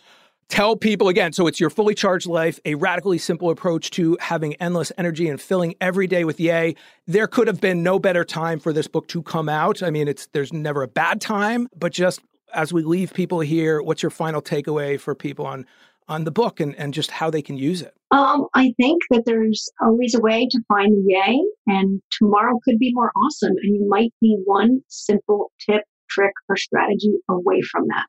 Tell 0.48 0.76
people 0.76 1.09
again. 1.09 1.33
So 1.33 1.46
it's 1.46 1.59
your 1.59 1.70
fully 1.70 1.94
charged 1.94 2.26
life, 2.26 2.61
a 2.64 2.74
radically 2.74 3.18
simple 3.18 3.50
approach 3.50 3.90
to 3.92 4.16
having 4.20 4.54
endless 4.54 4.92
energy 4.98 5.28
and 5.28 5.40
filling 5.40 5.74
every 5.80 6.07
day 6.07 6.24
with 6.24 6.38
yay. 6.38 6.76
There 7.07 7.26
could 7.26 7.46
have 7.46 7.61
been 7.61 7.83
no 7.83 7.98
better 7.98 8.24
time 8.24 8.61
for 8.61 8.72
this 8.72 8.87
book 8.87 9.09
to 9.09 9.22
come 9.22 9.48
out. 9.48 9.83
I 9.83 9.90
mean, 9.90 10.09
it's 10.09 10.26
there's 10.28 10.52
never 10.52 10.83
a 10.83 10.88
bad 10.88 11.20
time, 11.20 11.68
but 11.76 11.92
just 11.92 12.20
as 12.52 12.72
we 12.72 12.83
leave 12.83 13.12
people 13.12 13.40
here, 13.40 13.83
what's 13.83 14.02
your 14.02 14.11
final 14.11 14.40
takeaway 14.40 14.98
for 14.98 15.14
people 15.14 15.46
on 15.46 15.66
on 16.07 16.24
the 16.24 16.30
book 16.30 16.61
and, 16.61 16.74
and 16.76 16.92
just 16.92 17.11
how 17.11 17.30
they 17.30 17.42
can 17.42 17.57
use 17.57 17.80
it? 17.83 17.94
Um, 18.11 18.46
I 18.54 18.74
think 18.76 19.02
that 19.11 19.22
there's 19.24 19.68
always 19.80 20.14
a 20.14 20.20
way 20.20 20.46
to 20.50 20.61
find 20.68 20.92
the 20.92 21.04
yay, 21.07 21.40
and 21.66 22.00
tomorrow 22.12 22.59
could 22.64 22.78
be 22.78 22.92
more 22.94 23.11
awesome. 23.24 23.54
And 23.62 23.74
you 23.74 23.88
might 23.88 24.12
be 24.20 24.37
one 24.44 24.83
simple 24.88 25.50
tip, 25.59 25.83
trick, 26.11 26.33
or 26.48 26.57
strategy 26.57 27.14
away 27.28 27.62
from 27.62 27.88
that. 27.88 28.07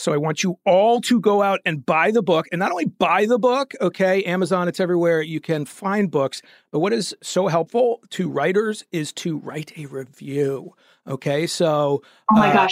So 0.00 0.14
I 0.14 0.16
want 0.16 0.42
you 0.42 0.58
all 0.64 1.02
to 1.02 1.20
go 1.20 1.42
out 1.42 1.60
and 1.66 1.84
buy 1.84 2.10
the 2.10 2.22
book 2.22 2.46
and 2.50 2.58
not 2.58 2.70
only 2.70 2.86
buy 2.86 3.26
the 3.26 3.38
book, 3.38 3.74
okay, 3.82 4.22
Amazon, 4.24 4.66
it's 4.66 4.80
everywhere. 4.80 5.20
You 5.20 5.40
can 5.40 5.66
find 5.66 6.10
books. 6.10 6.40
But 6.72 6.78
what 6.80 6.94
is 6.94 7.14
so 7.22 7.48
helpful 7.48 8.00
to 8.10 8.30
writers 8.30 8.82
is 8.92 9.12
to 9.14 9.36
write 9.36 9.76
a 9.76 9.84
review. 9.84 10.74
Okay. 11.06 11.46
So, 11.46 12.02
Oh 12.32 12.38
my 12.38 12.48
Uh, 12.48 12.52
gosh, 12.54 12.70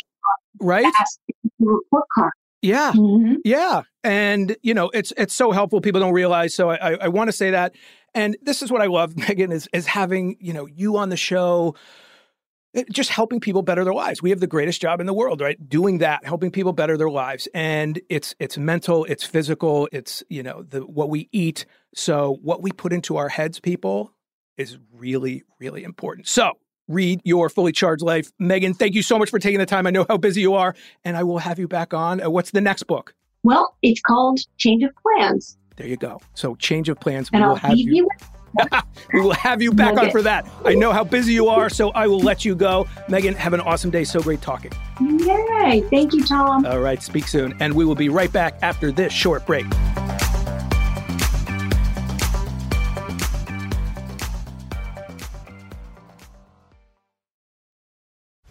right? 0.59 0.85
that's 0.85 1.19
the 1.59 1.67
report 1.67 2.05
card. 2.14 2.33
Yeah. 2.62 2.93
Mhm. 2.93 3.37
Yeah, 3.45 3.83
and 4.03 4.57
you 4.62 4.73
know 4.73 4.88
it's 4.95 5.12
it's 5.19 5.35
so 5.35 5.53
helpful. 5.53 5.83
People 5.83 6.01
don't 6.01 6.14
realize. 6.14 6.55
So 6.55 6.71
I 6.71 6.77
I, 6.77 6.93
I 7.03 7.09
want 7.09 7.29
to 7.29 7.33
say 7.33 7.51
that, 7.51 7.75
and 8.14 8.37
this 8.43 8.62
is 8.62 8.73
what 8.73 8.81
I 8.81 8.87
love, 8.87 9.14
Meaghan, 9.17 9.53
is 9.53 9.69
is 9.75 9.87
having 9.87 10.37
you 10.41 10.55
know 10.55 10.64
you 10.67 10.97
on 10.97 11.11
the 11.11 11.17
show, 11.17 11.75
just 12.91 13.11
helping 13.11 13.41
people 13.41 13.62
better 13.62 13.85
their 13.85 13.95
lives. 13.95 14.23
We 14.23 14.31
have 14.31 14.41
the 14.41 14.47
greatest 14.47 14.81
job 14.81 15.01
in 15.01 15.07
the 15.07 15.14
world, 15.14 15.41
right? 15.41 15.69
Doing 15.69 15.99
that, 15.99 16.25
helping 16.25 16.51
people 16.51 16.73
better 16.73 16.97
their 16.97 17.11
lives, 17.11 17.49
and 17.55 18.01
it's 18.09 18.35
it's 18.38 18.59
mental, 18.59 19.05
it's 19.05 19.25
physical, 19.25 19.88
it's 19.93 20.23
you 20.29 20.43
know 20.43 20.62
the 20.62 20.81
what 20.81 21.11
we 21.11 21.29
eat. 21.33 21.67
So 21.95 22.38
what 22.43 22.62
we 22.62 22.73
put 22.73 22.93
into 22.93 23.17
our 23.17 23.29
heads, 23.29 23.61
people, 23.61 24.12
is 24.57 24.79
really 24.93 25.45
really 25.59 25.85
important. 25.85 26.29
So. 26.29 26.53
Read 26.91 27.21
your 27.23 27.51
fully 27.51 27.73
charged 27.73 28.03
life. 28.03 28.33
Meaghan, 28.41 28.75
thank 28.75 28.95
you 28.95 29.03
so 29.03 29.19
much 29.19 29.29
for 29.29 29.38
taking 29.38 29.59
the 29.59 29.67
time. 29.67 29.87
I 29.87 29.91
know 29.91 30.07
how 30.09 30.17
busy 30.17 30.41
you 30.41 30.55
are, 30.55 30.75
and 31.05 31.19
I 31.19 31.23
will 31.23 31.37
have 31.37 31.59
you 31.59 31.69
back 31.69 31.93
on. 31.93 32.19
Uh, 32.23 32.31
What's 32.31 32.53
the 32.53 32.62
next 32.62 32.85
book? 32.85 33.14
Well, 33.43 33.77
it's 33.83 34.01
called 34.01 34.41
Change 34.57 34.83
of 34.85 34.93
Plans, 35.03 35.59
There 35.77 35.87
you 35.87 35.99
go. 35.99 36.19
So 36.33 36.55
change 36.55 36.88
of 36.88 36.99
plans. 36.99 37.29
And 37.31 37.45
I'll 37.45 37.57
have 37.57 37.73
leave 37.73 37.88
you. 37.88 37.95
you. 37.95 38.29
We 39.12 39.20
will 39.20 39.32
have 39.32 39.62
you 39.62 39.72
back 39.72 39.96
on 39.96 40.11
for 40.11 40.22
that. 40.22 40.46
I 40.64 40.74
know 40.74 40.92
how 40.92 41.02
busy 41.02 41.32
you 41.32 41.48
are, 41.48 41.70
so 41.70 41.90
I 41.90 42.06
will 42.06 42.20
let 42.20 42.44
you 42.44 42.54
go. 42.54 42.87
Meaghan, 43.08 43.34
have 43.37 43.54
an 43.54 43.61
awesome 43.61 43.90
day. 43.90 44.04
So 44.04 44.20
great 44.20 44.42
talking. 44.42 44.72
Yay! 45.00 45.82
Thank 45.88 46.12
you, 46.12 46.24
Tom. 46.24 46.66
All 46.66 46.80
right, 46.80 47.02
speak 47.02 47.26
soon, 47.26 47.54
and 47.61 47.72
we 47.72 47.84
will 47.84 47.94
be 47.94 48.08
right 48.08 48.30
back 48.30 48.58
after 48.61 48.92
this 48.92 49.12
short 49.12 49.46
break. 49.46 49.66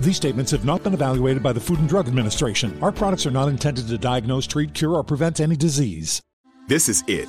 These 0.00 0.16
statements 0.16 0.50
have 0.50 0.64
not 0.64 0.82
been 0.82 0.94
evaluated 0.94 1.42
by 1.42 1.52
the 1.52 1.60
Food 1.60 1.78
and 1.78 1.88
Drug 1.88 2.08
Administration. 2.08 2.78
Our 2.82 2.92
products 2.92 3.26
are 3.26 3.30
not 3.30 3.48
intended 3.48 3.88
to 3.88 3.98
diagnose, 3.98 4.46
treat, 4.46 4.74
cure, 4.74 4.94
or 4.94 5.04
prevent 5.04 5.40
any 5.40 5.56
disease. 5.56 6.20
This 6.68 6.88
is 6.88 7.04
it. 7.06 7.28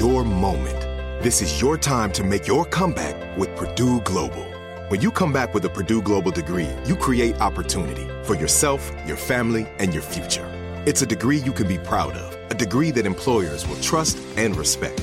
Your 0.00 0.24
moment. 0.24 0.80
This 1.22 1.42
is 1.42 1.60
your 1.60 1.76
time 1.76 2.12
to 2.12 2.24
make 2.24 2.46
your 2.46 2.64
comeback 2.64 3.36
with 3.36 3.54
Purdue 3.56 4.00
Global. 4.02 4.44
When 4.88 5.00
you 5.00 5.10
come 5.10 5.32
back 5.32 5.52
with 5.54 5.64
a 5.64 5.68
Purdue 5.68 6.00
Global 6.00 6.30
degree, 6.30 6.68
you 6.84 6.96
create 6.96 7.40
opportunity 7.40 8.06
for 8.24 8.34
yourself, 8.34 8.92
your 9.06 9.16
family, 9.16 9.66
and 9.78 9.92
your 9.92 10.02
future. 10.02 10.46
It's 10.86 11.02
a 11.02 11.06
degree 11.06 11.38
you 11.38 11.52
can 11.52 11.66
be 11.66 11.78
proud 11.78 12.14
of, 12.14 12.50
a 12.50 12.54
degree 12.54 12.92
that 12.92 13.06
employers 13.06 13.66
will 13.66 13.80
trust 13.80 14.18
and 14.36 14.56
respect. 14.56 15.02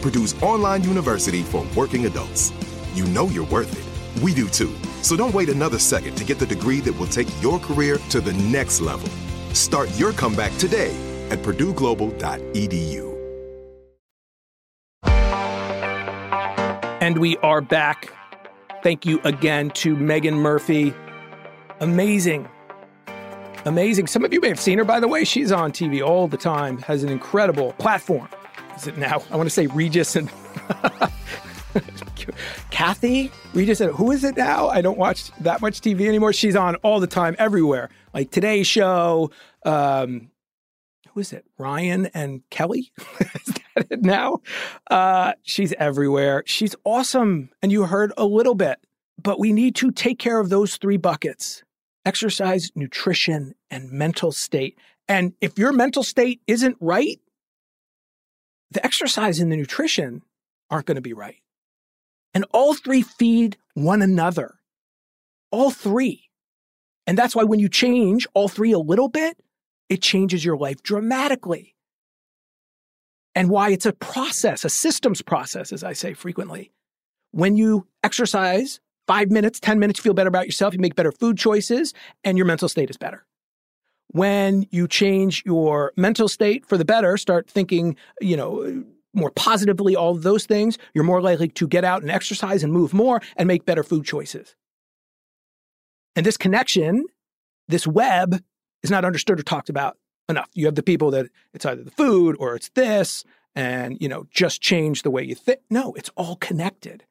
Purdue's 0.00 0.40
online 0.42 0.82
university 0.84 1.42
for 1.42 1.66
working 1.76 2.06
adults. 2.06 2.52
You 2.94 3.04
know 3.06 3.26
you're 3.28 3.46
worth 3.46 3.72
it. 3.72 4.22
We 4.22 4.34
do 4.34 4.48
too. 4.48 4.74
So 5.02 5.16
don't 5.16 5.34
wait 5.34 5.48
another 5.48 5.78
second 5.78 6.16
to 6.16 6.24
get 6.24 6.38
the 6.38 6.46
degree 6.46 6.80
that 6.80 6.98
will 6.98 7.06
take 7.06 7.28
your 7.42 7.58
career 7.58 7.98
to 8.10 8.20
the 8.20 8.32
next 8.34 8.80
level. 8.80 9.08
Start 9.54 9.88
your 9.98 10.12
comeback 10.12 10.56
today 10.58 10.94
at 11.30 11.38
purdueglobal.edu. 11.40 13.10
And 17.00 17.18
we 17.18 17.36
are 17.38 17.60
back. 17.60 18.12
Thank 18.82 19.06
you 19.06 19.20
again 19.24 19.70
to 19.70 19.96
Meaghan 19.96 20.34
Murphy. 20.34 20.94
Amazing. 21.80 22.48
Amazing. 23.64 24.06
Some 24.06 24.24
of 24.24 24.32
you 24.32 24.40
may 24.40 24.48
have 24.48 24.60
seen 24.60 24.78
her, 24.78 24.84
by 24.84 25.00
the 25.00 25.08
way. 25.08 25.24
She's 25.24 25.50
on 25.52 25.72
TV 25.72 26.06
all 26.06 26.28
the 26.28 26.36
time, 26.36 26.78
has 26.82 27.02
an 27.02 27.08
incredible 27.08 27.72
platform. 27.74 28.28
Is 28.76 28.86
it 28.86 28.96
now? 28.96 29.22
I 29.30 29.36
want 29.36 29.46
to 29.46 29.54
say 29.54 29.66
Regis 29.66 30.16
and 30.16 30.30
Kathy? 32.70 33.30
Regis 33.52 33.80
and 33.80 33.94
who 33.94 34.10
is 34.10 34.24
it 34.24 34.36
now? 34.36 34.68
I 34.68 34.80
don't 34.80 34.98
watch 34.98 35.30
that 35.40 35.60
much 35.60 35.80
TV 35.80 36.06
anymore. 36.06 36.32
She's 36.32 36.56
on 36.56 36.76
all 36.76 37.00
the 37.00 37.06
time, 37.06 37.36
everywhere. 37.38 37.90
Like 38.14 38.30
Today 38.30 38.62
Show. 38.62 39.30
Um, 39.64 40.30
who 41.12 41.20
is 41.20 41.32
it? 41.32 41.44
Ryan 41.58 42.06
and 42.06 42.42
Kelly? 42.50 42.92
is 43.20 43.54
that 43.74 43.86
it 43.90 44.02
now? 44.02 44.40
Uh, 44.90 45.32
she's 45.42 45.72
everywhere. 45.74 46.42
She's 46.46 46.74
awesome. 46.84 47.50
And 47.62 47.72
you 47.72 47.84
heard 47.84 48.12
a 48.16 48.24
little 48.24 48.54
bit, 48.54 48.78
but 49.20 49.38
we 49.38 49.52
need 49.52 49.74
to 49.76 49.90
take 49.90 50.18
care 50.18 50.40
of 50.40 50.48
those 50.48 50.76
three 50.76 50.96
buckets 50.96 51.62
exercise, 52.06 52.72
nutrition, 52.74 53.54
and 53.70 53.92
mental 53.92 54.32
state. 54.32 54.78
And 55.06 55.34
if 55.42 55.58
your 55.58 55.72
mental 55.72 56.02
state 56.02 56.40
isn't 56.46 56.76
right, 56.80 57.20
the 58.70 58.84
exercise 58.84 59.40
and 59.40 59.50
the 59.50 59.56
nutrition 59.56 60.22
aren't 60.70 60.86
going 60.86 60.96
to 60.96 61.00
be 61.00 61.12
right. 61.12 61.42
And 62.34 62.44
all 62.52 62.74
three 62.74 63.02
feed 63.02 63.56
one 63.74 64.02
another. 64.02 64.54
All 65.50 65.70
three. 65.70 66.30
And 67.06 67.18
that's 67.18 67.34
why 67.34 67.42
when 67.42 67.58
you 67.58 67.68
change 67.68 68.26
all 68.34 68.48
three 68.48 68.72
a 68.72 68.78
little 68.78 69.08
bit, 69.08 69.36
it 69.88 70.00
changes 70.00 70.44
your 70.44 70.56
life 70.56 70.82
dramatically. 70.82 71.74
And 73.34 73.50
why 73.50 73.70
it's 73.70 73.86
a 73.86 73.92
process, 73.92 74.64
a 74.64 74.68
systems 74.68 75.22
process, 75.22 75.72
as 75.72 75.82
I 75.82 75.92
say 75.92 76.14
frequently. 76.14 76.72
When 77.32 77.56
you 77.56 77.86
exercise 78.02 78.80
five 79.06 79.30
minutes, 79.30 79.58
10 79.60 79.78
minutes, 79.78 79.98
you 79.98 80.02
feel 80.02 80.14
better 80.14 80.28
about 80.28 80.46
yourself, 80.46 80.72
you 80.72 80.80
make 80.80 80.94
better 80.94 81.12
food 81.12 81.36
choices, 81.36 81.94
and 82.22 82.38
your 82.38 82.46
mental 82.46 82.68
state 82.68 82.90
is 82.90 82.96
better. 82.96 83.24
When 84.12 84.66
you 84.70 84.88
change 84.88 85.44
your 85.46 85.92
mental 85.96 86.28
state 86.28 86.66
for 86.66 86.76
the 86.76 86.84
better, 86.84 87.16
start 87.16 87.48
thinking, 87.48 87.96
you 88.20 88.36
know, 88.36 88.84
more 89.14 89.30
positively, 89.30 89.94
all 89.94 90.14
those 90.14 90.46
things, 90.46 90.78
you're 90.94 91.04
more 91.04 91.22
likely 91.22 91.48
to 91.48 91.68
get 91.68 91.84
out 91.84 92.02
and 92.02 92.10
exercise 92.10 92.62
and 92.62 92.72
move 92.72 92.92
more 92.92 93.20
and 93.36 93.46
make 93.46 93.64
better 93.64 93.82
food 93.82 94.04
choices. 94.04 94.56
And 96.16 96.26
this 96.26 96.36
connection, 96.36 97.06
this 97.68 97.86
web, 97.86 98.42
is 98.82 98.90
not 98.90 99.04
understood 99.04 99.38
or 99.38 99.42
talked 99.42 99.68
about 99.68 99.96
enough. 100.28 100.48
You 100.54 100.66
have 100.66 100.74
the 100.74 100.82
people 100.82 101.10
that 101.12 101.28
it's 101.54 101.66
either 101.66 101.84
the 101.84 101.90
food 101.90 102.36
or 102.38 102.56
it's 102.56 102.70
this, 102.70 103.24
and 103.54 103.96
you 104.00 104.08
know, 104.08 104.26
just 104.30 104.60
change 104.60 105.02
the 105.02 105.10
way 105.10 105.22
you 105.22 105.34
think. 105.34 105.60
No, 105.70 105.92
it's 105.94 106.10
all 106.16 106.36
connected. 106.36 107.04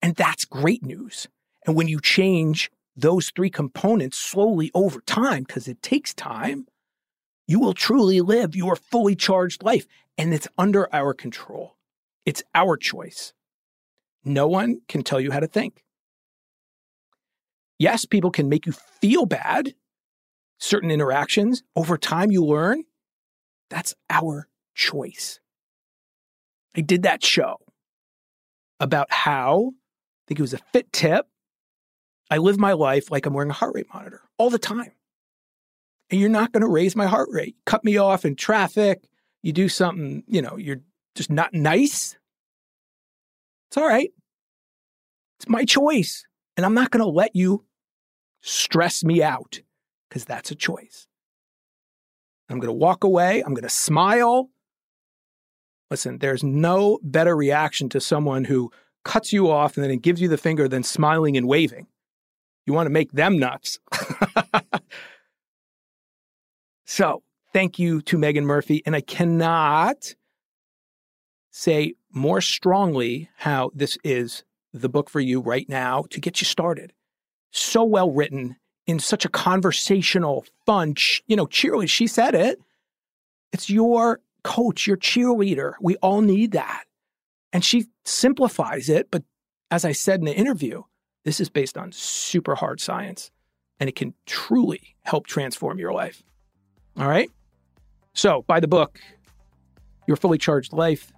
And 0.00 0.14
that's 0.16 0.44
great 0.44 0.82
news. 0.84 1.28
And 1.66 1.76
when 1.76 1.88
you 1.88 2.00
change 2.00 2.70
those 2.96 3.30
three 3.30 3.50
components 3.50 4.18
slowly 4.18 4.70
over 4.74 5.00
time, 5.00 5.44
because 5.44 5.68
it 5.68 5.82
takes 5.82 6.14
time, 6.14 6.66
you 7.46 7.60
will 7.60 7.74
truly 7.74 8.20
live 8.20 8.56
your 8.56 8.76
fully 8.76 9.16
charged 9.16 9.62
life. 9.62 9.86
And 10.16 10.32
it's 10.32 10.48
under 10.56 10.92
our 10.94 11.12
control. 11.12 11.76
It's 12.24 12.42
our 12.54 12.76
choice. 12.76 13.32
No 14.24 14.46
one 14.46 14.80
can 14.88 15.02
tell 15.02 15.20
you 15.20 15.32
how 15.32 15.40
to 15.40 15.48
think. 15.48 15.82
Yes, 17.78 18.04
people 18.04 18.30
can 18.30 18.48
make 18.48 18.64
you 18.64 18.72
feel 18.72 19.26
bad. 19.26 19.74
Certain 20.58 20.90
interactions, 20.90 21.64
over 21.74 21.98
time, 21.98 22.30
you 22.30 22.44
learn 22.44 22.84
that's 23.70 23.94
our 24.08 24.48
choice. 24.74 25.40
I 26.76 26.80
did 26.80 27.02
that 27.02 27.24
show 27.24 27.56
about 28.78 29.12
how 29.12 29.72
I 29.72 30.22
think 30.28 30.38
it 30.38 30.42
was 30.42 30.54
a 30.54 30.58
fit 30.72 30.92
tip. 30.92 31.26
I 32.34 32.38
live 32.38 32.58
my 32.58 32.72
life 32.72 33.12
like 33.12 33.26
I'm 33.26 33.32
wearing 33.32 33.50
a 33.50 33.54
heart 33.54 33.76
rate 33.76 33.86
monitor 33.94 34.20
all 34.38 34.50
the 34.50 34.58
time. 34.58 34.90
And 36.10 36.20
you're 36.20 36.28
not 36.28 36.50
going 36.50 36.62
to 36.62 36.68
raise 36.68 36.96
my 36.96 37.06
heart 37.06 37.28
rate. 37.30 37.54
Cut 37.64 37.84
me 37.84 37.96
off 37.96 38.24
in 38.24 38.34
traffic. 38.34 39.04
You 39.44 39.52
do 39.52 39.68
something, 39.68 40.24
you 40.26 40.42
know, 40.42 40.56
you're 40.56 40.80
just 41.14 41.30
not 41.30 41.54
nice. 41.54 42.16
It's 43.68 43.76
all 43.76 43.86
right. 43.86 44.10
It's 45.38 45.48
my 45.48 45.64
choice. 45.64 46.26
And 46.56 46.66
I'm 46.66 46.74
not 46.74 46.90
going 46.90 47.04
to 47.04 47.08
let 47.08 47.36
you 47.36 47.66
stress 48.40 49.04
me 49.04 49.22
out 49.22 49.60
because 50.08 50.24
that's 50.24 50.50
a 50.50 50.56
choice. 50.56 51.06
I'm 52.48 52.58
going 52.58 52.66
to 52.66 52.72
walk 52.72 53.04
away. 53.04 53.44
I'm 53.46 53.54
going 53.54 53.62
to 53.62 53.70
smile. 53.70 54.50
Listen, 55.88 56.18
there's 56.18 56.42
no 56.42 56.98
better 57.04 57.36
reaction 57.36 57.88
to 57.90 58.00
someone 58.00 58.42
who 58.42 58.72
cuts 59.04 59.32
you 59.32 59.52
off 59.52 59.76
and 59.76 59.88
then 59.88 59.96
gives 59.98 60.20
you 60.20 60.26
the 60.26 60.36
finger, 60.36 60.66
than 60.66 60.82
smiling 60.82 61.36
and 61.36 61.46
waving. 61.46 61.86
You 62.66 62.72
want 62.72 62.86
to 62.86 62.90
make 62.90 63.12
them 63.12 63.38
nuts. 63.38 63.78
so, 66.86 67.22
thank 67.52 67.78
you 67.78 68.00
to 68.02 68.16
Meaghan 68.16 68.44
Murphy. 68.44 68.82
And 68.86 68.96
I 68.96 69.00
cannot 69.00 70.14
say 71.50 71.94
more 72.10 72.40
strongly 72.40 73.28
how 73.36 73.70
this 73.74 73.98
is 74.02 74.44
the 74.72 74.88
book 74.88 75.08
for 75.08 75.20
you 75.20 75.40
right 75.40 75.68
now 75.68 76.04
to 76.10 76.20
get 76.20 76.40
you 76.40 76.46
started. 76.46 76.92
So 77.52 77.84
well 77.84 78.10
written 78.10 78.56
in 78.86 78.98
such 78.98 79.24
a 79.24 79.28
conversational, 79.28 80.44
fun, 80.66 80.94
you 81.26 81.36
know, 81.36 81.46
cheerleader. 81.46 81.88
She 81.88 82.06
said 82.06 82.34
it. 82.34 82.58
It's 83.52 83.70
your 83.70 84.20
coach, 84.42 84.86
your 84.86 84.96
cheerleader. 84.96 85.74
We 85.80 85.96
all 85.96 86.20
need 86.20 86.52
that. 86.52 86.84
And 87.52 87.64
she 87.64 87.86
simplifies 88.04 88.88
it, 88.88 89.10
but 89.10 89.22
as 89.70 89.84
I 89.84 89.92
said 89.92 90.18
in 90.18 90.26
the 90.26 90.34
interview, 90.34 90.82
this 91.24 91.40
is 91.40 91.48
based 91.48 91.76
on 91.76 91.90
super 91.92 92.54
hard 92.54 92.80
science 92.80 93.30
and 93.80 93.88
it 93.88 93.96
can 93.96 94.14
truly 94.26 94.96
help 95.02 95.26
transform 95.26 95.78
your 95.78 95.92
life. 95.92 96.22
All 96.96 97.08
right? 97.08 97.30
So, 98.12 98.42
buy 98.42 98.60
the 98.60 98.68
book, 98.68 99.00
Your 100.06 100.16
Fully 100.16 100.38
Charged 100.38 100.72
Life, 100.72 101.12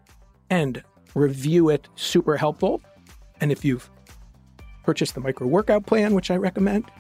and 0.49 0.83
review 1.15 1.69
it. 1.69 1.89
Super 1.97 2.37
helpful. 2.37 2.81
And 3.41 3.53
if 3.53 3.65
you've 3.65 3.91
purchased 4.85 5.15
the 5.15 5.21
micro 5.21 5.47
workout 5.47 5.85
plan, 5.85 6.15
which 6.15 6.31
I 6.31 6.37
recommend, 6.37 6.91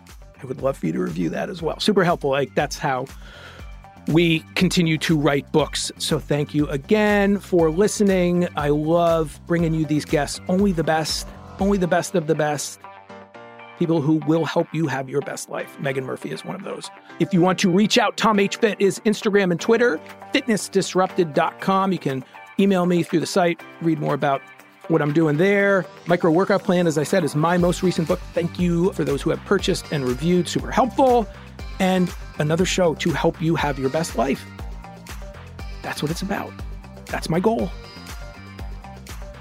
I 0.42 0.46
would 0.46 0.60
love 0.60 0.76
for 0.76 0.86
you 0.86 0.92
to 0.92 1.00
review 1.00 1.30
that 1.30 1.48
as 1.48 1.62
well. 1.62 1.80
Super 1.80 2.04
helpful. 2.04 2.30
Like, 2.30 2.54
that's 2.54 2.76
how 2.76 3.06
we 4.08 4.40
continue 4.54 4.98
to 4.98 5.18
write 5.18 5.50
books. 5.52 5.90
So 5.98 6.18
thank 6.18 6.54
you 6.54 6.68
again 6.68 7.38
for 7.38 7.70
listening. 7.70 8.48
I 8.56 8.68
love 8.68 9.40
bringing 9.46 9.74
you 9.74 9.84
these 9.86 10.04
guests, 10.04 10.40
only 10.48 10.72
the 10.72 10.84
best, 10.84 11.26
only 11.58 11.78
the 11.78 11.88
best 11.88 12.14
of 12.14 12.26
the 12.26 12.34
best. 12.34 12.78
People 13.78 14.00
who 14.00 14.16
will 14.26 14.44
help 14.44 14.68
you 14.72 14.86
have 14.86 15.08
your 15.08 15.20
best 15.20 15.48
life. 15.50 15.76
Meaghan 15.80 16.04
Murphy 16.04 16.30
is 16.30 16.44
one 16.44 16.54
of 16.54 16.64
those. 16.64 16.90
If 17.20 17.34
you 17.34 17.40
want 17.40 17.58
to 17.60 17.70
reach 17.70 17.98
out, 17.98 18.16
Tom 18.16 18.38
H. 18.38 18.56
Fit 18.56 18.80
is 18.80 19.00
Instagram 19.00 19.50
and 19.50 19.60
Twitter, 19.60 20.00
fitnessdisrupted.com. 20.32 21.92
You 21.92 21.98
can 21.98 22.24
email 22.58 22.86
me 22.86 23.02
through 23.02 23.20
the 23.20 23.26
site, 23.26 23.60
read 23.82 23.98
more 23.98 24.14
about 24.14 24.40
what 24.88 25.02
I'm 25.02 25.12
doing 25.12 25.36
there. 25.36 25.84
Micro 26.06 26.30
Workout 26.30 26.62
Plan, 26.62 26.86
as 26.86 26.96
I 26.96 27.02
said, 27.02 27.24
is 27.24 27.34
my 27.34 27.58
most 27.58 27.82
recent 27.82 28.08
book. 28.08 28.20
Thank 28.32 28.58
you 28.58 28.92
for 28.92 29.04
those 29.04 29.20
who 29.20 29.30
have 29.30 29.40
purchased 29.44 29.92
and 29.92 30.04
reviewed. 30.04 30.48
Super 30.48 30.70
helpful. 30.70 31.26
And 31.78 32.12
another 32.38 32.64
show 32.64 32.94
to 32.94 33.10
help 33.10 33.40
you 33.42 33.56
have 33.56 33.78
your 33.78 33.90
best 33.90 34.16
life. 34.16 34.46
That's 35.82 36.02
what 36.02 36.10
it's 36.10 36.22
about. 36.22 36.52
That's 37.06 37.28
my 37.28 37.40
goal. 37.40 37.70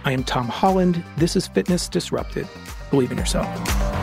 I 0.03 0.11
am 0.11 0.23
Tom 0.23 0.47
Holland. 0.47 1.03
This 1.17 1.35
is 1.35 1.47
Fitness 1.47 1.89
Disrupted. 1.89 2.47
Believe 2.91 3.11
in 3.11 3.17
yourself. 3.17 3.94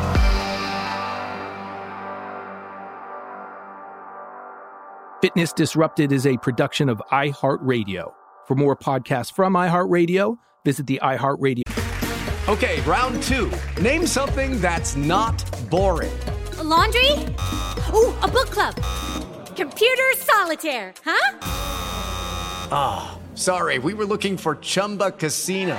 Fitness 5.23 5.53
Disrupted 5.53 6.11
is 6.11 6.27
a 6.27 6.37
production 6.39 6.89
of 6.89 7.01
iHeartRadio. 7.12 8.12
For 8.45 8.57
more 8.57 8.75
podcasts 8.75 9.33
from 9.33 9.55
iHeartRadio, 9.55 10.37
visit 10.64 10.89
the 10.89 10.99
iHeartRadio. 11.01 11.62
Okay, 12.49 12.81
round 12.81 13.23
two. 13.23 13.49
Name 13.81 14.05
something 14.05 14.61
that's 14.61 14.97
not 14.97 15.41
boring. 15.70 16.11
A 16.59 16.64
laundry? 16.64 17.12
Ooh, 17.95 18.12
a 18.20 18.27
book 18.27 18.51
club. 18.51 18.75
Computer 19.55 20.11
solitaire, 20.16 20.93
huh? 21.05 21.39
Ah, 22.73 23.14
oh, 23.14 23.37
sorry, 23.37 23.79
we 23.79 23.95
were 23.95 24.05
looking 24.05 24.37
for 24.37 24.57
Chumba 24.57 25.12
Casino. 25.12 25.79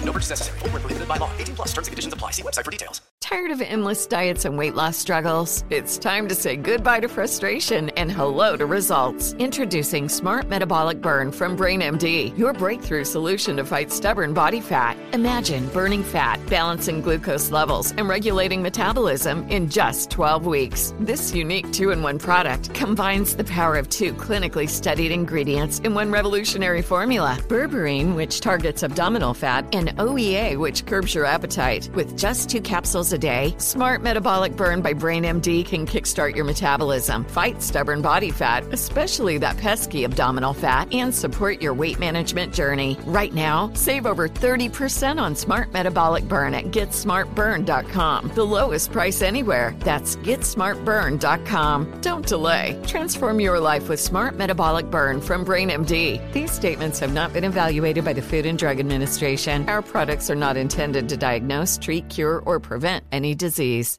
No 0.03 0.11
purchase 0.11 0.29
necessary. 0.29 0.59
Full 0.59 0.69
prohibited 0.69 1.07
by 1.07 1.17
law. 1.17 1.31
18 1.37 1.55
plus 1.55 1.69
terms 1.69 1.87
and 1.87 1.93
conditions 1.93 2.13
apply. 2.13 2.31
See 2.31 2.43
website 2.43 2.65
for 2.65 2.71
details. 2.71 3.01
Tired 3.21 3.51
of 3.51 3.61
endless 3.61 4.07
diets 4.07 4.43
and 4.43 4.57
weight 4.57 4.75
loss 4.75 4.97
struggles? 4.97 5.63
It's 5.69 5.97
time 5.97 6.27
to 6.27 6.35
say 6.35 6.57
goodbye 6.57 6.99
to 6.99 7.07
frustration 7.07 7.89
and 7.91 8.11
hello 8.11 8.57
to 8.57 8.65
results. 8.65 9.33
Introducing 9.39 10.09
Smart 10.09 10.49
Metabolic 10.49 10.99
Burn 10.99 11.31
from 11.31 11.55
BrainMD, 11.55 12.37
your 12.37 12.51
breakthrough 12.51 13.05
solution 13.05 13.55
to 13.55 13.63
fight 13.63 13.89
stubborn 13.89 14.33
body 14.33 14.59
fat. 14.59 14.97
Imagine 15.13 15.65
burning 15.69 16.03
fat, 16.03 16.45
balancing 16.47 16.99
glucose 16.99 17.51
levels, 17.51 17.91
and 17.91 18.09
regulating 18.09 18.61
metabolism 18.61 19.47
in 19.49 19.69
just 19.69 20.09
12 20.09 20.45
weeks. 20.45 20.93
This 20.99 21.33
unique 21.33 21.71
two 21.71 21.91
in 21.91 22.03
one 22.03 22.19
product 22.19 22.73
combines 22.73 23.37
the 23.37 23.45
power 23.45 23.77
of 23.77 23.87
two 23.87 24.13
clinically 24.15 24.67
studied 24.67 25.11
ingredients 25.13 25.79
in 25.79 25.93
one 25.93 26.11
revolutionary 26.11 26.81
formula 26.81 27.37
berberine, 27.47 28.13
which 28.15 28.41
targets 28.41 28.83
abdominal 28.83 29.33
fat, 29.33 29.63
and 29.73 29.90
OEA, 29.97 30.57
which 30.57 30.85
curbs 30.85 31.13
your 31.15 31.25
appetite. 31.25 31.89
With 31.93 32.17
just 32.17 32.49
two 32.49 32.61
capsules 32.61 33.13
a 33.13 33.17
day, 33.17 33.55
Smart 33.57 34.01
Metabolic 34.01 34.55
Burn 34.55 34.81
by 34.81 34.93
BrainMD 34.93 35.65
can 35.65 35.85
kickstart 35.85 36.35
your 36.35 36.45
metabolism, 36.45 37.25
fight 37.25 37.61
stubborn 37.61 38.01
body 38.01 38.31
fat, 38.31 38.63
especially 38.71 39.37
that 39.39 39.57
pesky 39.57 40.03
abdominal 40.03 40.53
fat, 40.53 40.93
and 40.93 41.13
support 41.13 41.61
your 41.61 41.73
weight 41.73 41.99
management 41.99 42.53
journey. 42.53 42.97
Right 43.05 43.33
now, 43.33 43.71
save 43.73 44.05
over 44.05 44.27
30% 44.27 45.21
on 45.21 45.35
Smart 45.35 45.71
Metabolic 45.73 46.27
Burn 46.27 46.53
at 46.53 46.65
GetSmartBurn.com. 46.65 48.31
The 48.35 48.45
lowest 48.45 48.91
price 48.91 49.21
anywhere. 49.21 49.75
That's 49.79 50.15
GetSmartBurn.com. 50.17 52.01
Don't 52.01 52.27
delay. 52.27 52.81
Transform 52.87 53.39
your 53.39 53.59
life 53.59 53.89
with 53.89 53.99
Smart 53.99 54.35
Metabolic 54.35 54.89
Burn 54.89 55.21
from 55.21 55.45
BrainMD. 55.45 56.31
These 56.33 56.51
statements 56.51 56.99
have 56.99 57.13
not 57.13 57.33
been 57.33 57.43
evaluated 57.43 58.05
by 58.05 58.13
the 58.13 58.21
Food 58.21 58.45
and 58.45 58.57
Drug 58.57 58.79
Administration. 58.79 59.67
Our 59.67 59.80
products 59.81 60.29
are 60.29 60.35
not 60.35 60.57
intended 60.57 61.09
to 61.09 61.17
diagnose, 61.17 61.77
treat, 61.77 62.07
cure, 62.09 62.41
or 62.45 62.59
prevent 62.59 63.03
any 63.11 63.35
disease. 63.35 63.97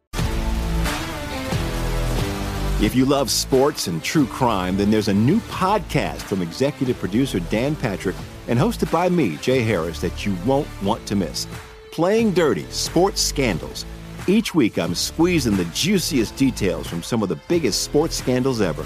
If 2.82 2.96
you 2.96 3.04
love 3.04 3.30
sports 3.30 3.86
and 3.86 4.02
true 4.02 4.26
crime, 4.26 4.76
then 4.76 4.90
there's 4.90 5.06
a 5.06 5.14
new 5.14 5.38
podcast 5.42 6.22
from 6.22 6.42
executive 6.42 6.98
producer 6.98 7.38
Dan 7.38 7.76
Patrick 7.76 8.16
and 8.48 8.58
hosted 8.58 8.90
by 8.90 9.08
me, 9.08 9.36
Jay 9.36 9.62
Harris, 9.62 10.00
that 10.00 10.26
you 10.26 10.36
won't 10.44 10.66
want 10.82 11.06
to 11.06 11.14
miss. 11.14 11.46
Playing 11.92 12.32
Dirty 12.32 12.64
Sports 12.70 13.20
Scandals. 13.20 13.86
Each 14.26 14.52
week, 14.52 14.80
I'm 14.80 14.96
squeezing 14.96 15.56
the 15.56 15.64
juiciest 15.66 16.34
details 16.34 16.88
from 16.88 17.04
some 17.04 17.22
of 17.22 17.28
the 17.28 17.38
biggest 17.46 17.82
sports 17.82 18.16
scandals 18.16 18.60
ever. 18.60 18.84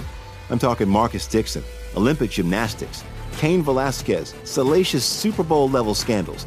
I'm 0.50 0.58
talking 0.58 0.88
Marcus 0.88 1.26
Dixon, 1.26 1.64
Olympic 1.96 2.30
gymnastics, 2.30 3.02
Cain 3.38 3.62
Velasquez, 3.62 4.34
salacious 4.44 5.04
Super 5.04 5.42
Bowl 5.42 5.70
level 5.70 5.94
scandals. 5.94 6.46